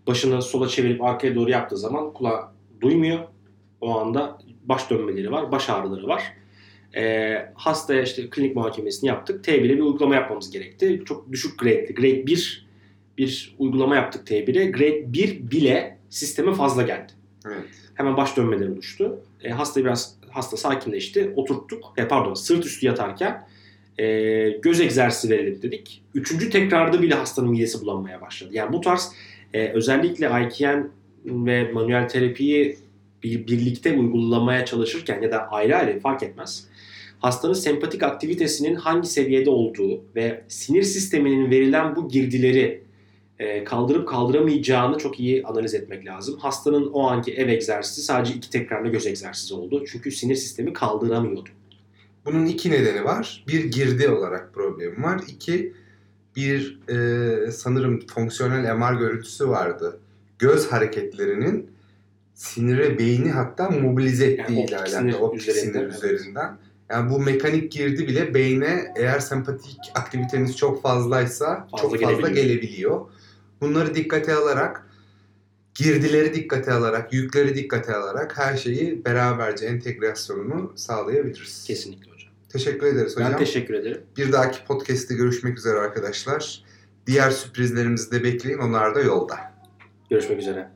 başını 0.06 0.42
sola 0.42 0.68
çevirip 0.68 1.02
arkaya 1.02 1.34
doğru 1.34 1.50
yaptığı 1.50 1.76
zaman 1.76 2.12
kulağı 2.12 2.48
duymuyor. 2.80 3.33
O 3.84 3.98
anda 3.98 4.38
baş 4.64 4.90
dönmeleri 4.90 5.32
var, 5.32 5.52
baş 5.52 5.70
ağrıları 5.70 6.08
var. 6.08 6.32
E, 6.96 7.34
hastaya 7.54 8.02
işte 8.02 8.30
klinik 8.30 8.56
muhakemesini 8.56 9.08
yaptık. 9.08 9.44
T1'e 9.44 9.74
bir 9.74 9.80
uygulama 9.80 10.14
yapmamız 10.14 10.50
gerekti. 10.50 11.02
Çok 11.04 11.32
düşük 11.32 11.58
grade'li. 11.58 11.94
Grade 11.94 12.26
1 12.26 12.66
bir 13.18 13.54
uygulama 13.58 13.96
yaptık 13.96 14.28
T1'e. 14.28 14.64
Grade 14.70 15.12
1 15.12 15.50
bile 15.50 15.98
sisteme 16.10 16.54
fazla 16.54 16.82
geldi. 16.82 17.12
Evet. 17.46 17.64
Hemen 17.94 18.16
baş 18.16 18.36
dönmeleri 18.36 18.70
oluştu. 18.70 19.20
E, 19.42 19.50
hasta 19.50 19.80
biraz 19.80 20.16
hasta 20.30 20.56
sakinleşti. 20.56 21.32
Oturttuk. 21.36 21.92
E, 21.96 22.08
pardon 22.08 22.34
sırt 22.34 22.66
üstü 22.66 22.86
yatarken 22.86 23.46
e, 23.98 24.04
göz 24.62 24.80
egzersizi 24.80 25.34
verelim 25.34 25.62
dedik. 25.62 26.02
Üçüncü 26.14 26.50
tekrarda 26.50 27.02
bile 27.02 27.14
hastanın 27.14 27.50
midesi 27.50 27.80
bulanmaya 27.80 28.20
başladı. 28.20 28.50
Yani 28.54 28.72
bu 28.72 28.80
tarz 28.80 29.12
e, 29.54 29.68
özellikle 29.68 30.26
IKN 30.26 30.90
ve 31.24 31.72
manuel 31.72 32.08
terapiyi 32.08 32.83
bir, 33.24 33.46
birlikte 33.46 33.92
uygulamaya 33.92 34.64
çalışırken 34.64 35.22
ya 35.22 35.32
da 35.32 35.48
ayrı 35.48 35.76
ayrı 35.76 36.00
fark 36.00 36.22
etmez. 36.22 36.66
Hastanın 37.18 37.54
sempatik 37.54 38.02
aktivitesinin 38.02 38.74
hangi 38.74 39.08
seviyede 39.08 39.50
olduğu 39.50 40.04
ve 40.14 40.44
sinir 40.48 40.82
sisteminin 40.82 41.50
verilen 41.50 41.96
bu 41.96 42.08
girdileri 42.08 42.84
e, 43.38 43.64
kaldırıp 43.64 44.08
kaldıramayacağını 44.08 44.98
çok 44.98 45.20
iyi 45.20 45.44
analiz 45.44 45.74
etmek 45.74 46.06
lazım. 46.06 46.38
Hastanın 46.38 46.90
o 46.92 47.02
anki 47.08 47.34
ev 47.34 47.48
egzersizi 47.48 48.02
sadece 48.02 48.34
iki 48.34 48.50
tekrarla 48.50 48.88
göz 48.88 49.06
egzersizi 49.06 49.54
oldu. 49.54 49.84
Çünkü 49.86 50.10
sinir 50.10 50.34
sistemi 50.34 50.72
kaldıramıyordu. 50.72 51.48
Bunun 52.24 52.46
iki 52.46 52.70
nedeni 52.70 53.04
var. 53.04 53.44
Bir 53.48 53.64
girdi 53.64 54.08
olarak 54.08 54.54
problemi 54.54 55.02
var. 55.02 55.20
İki 55.28 55.72
bir 56.36 56.80
e, 56.88 57.50
sanırım 57.50 58.06
fonksiyonel 58.14 58.74
MR 58.74 58.98
görüntüsü 58.98 59.48
vardı. 59.48 60.00
Göz 60.38 60.72
hareketlerinin 60.72 61.73
sinire 62.34 62.98
beyni 62.98 63.30
hatta 63.30 63.70
mobilize 63.70 64.26
ettiği 64.26 64.52
Yani 64.52 64.60
optik 64.62 64.78
alakalı. 64.78 64.94
sinir 65.00 65.14
Optik 65.14 65.40
üzerinden, 65.48 65.72
sinir 65.72 65.82
evet. 65.84 65.94
üzerinden. 65.94 66.58
Yani 66.90 67.10
bu 67.10 67.18
mekanik 67.20 67.72
girdi 67.72 68.08
bile 68.08 68.34
beyne 68.34 68.92
eğer 68.96 69.18
sempatik 69.20 69.78
aktiviteniz 69.94 70.56
çok 70.56 70.82
fazlaysa 70.82 71.66
Fazla 71.70 71.78
çok 71.78 72.02
fazla 72.02 72.28
gelebiliyor. 72.28 72.34
gelebiliyor. 72.48 73.00
Bunları 73.60 73.94
dikkate 73.94 74.34
alarak 74.34 74.86
girdileri 75.74 76.34
dikkate 76.34 76.72
alarak, 76.72 77.12
yükleri 77.12 77.54
dikkate 77.54 77.94
alarak 77.94 78.38
her 78.38 78.56
şeyi 78.56 79.04
beraberce 79.04 79.66
entegrasyonunu 79.66 80.72
sağlayabiliriz. 80.76 81.64
Kesinlikle 81.66 82.10
hocam. 82.12 82.28
Teşekkür 82.48 82.86
ederiz 82.86 83.16
hocam. 83.16 83.32
Ben 83.32 83.38
teşekkür 83.38 83.74
ederim. 83.74 84.00
Bir 84.16 84.32
dahaki 84.32 84.64
podcast'te 84.64 85.14
görüşmek 85.14 85.58
üzere 85.58 85.78
arkadaşlar. 85.78 86.64
Diğer 87.06 87.30
sürprizlerimizi 87.30 88.10
de 88.12 88.24
bekleyin. 88.24 88.58
Onlar 88.58 88.94
da 88.94 89.00
yolda. 89.00 89.36
Görüşmek 90.10 90.38
üzere. 90.38 90.68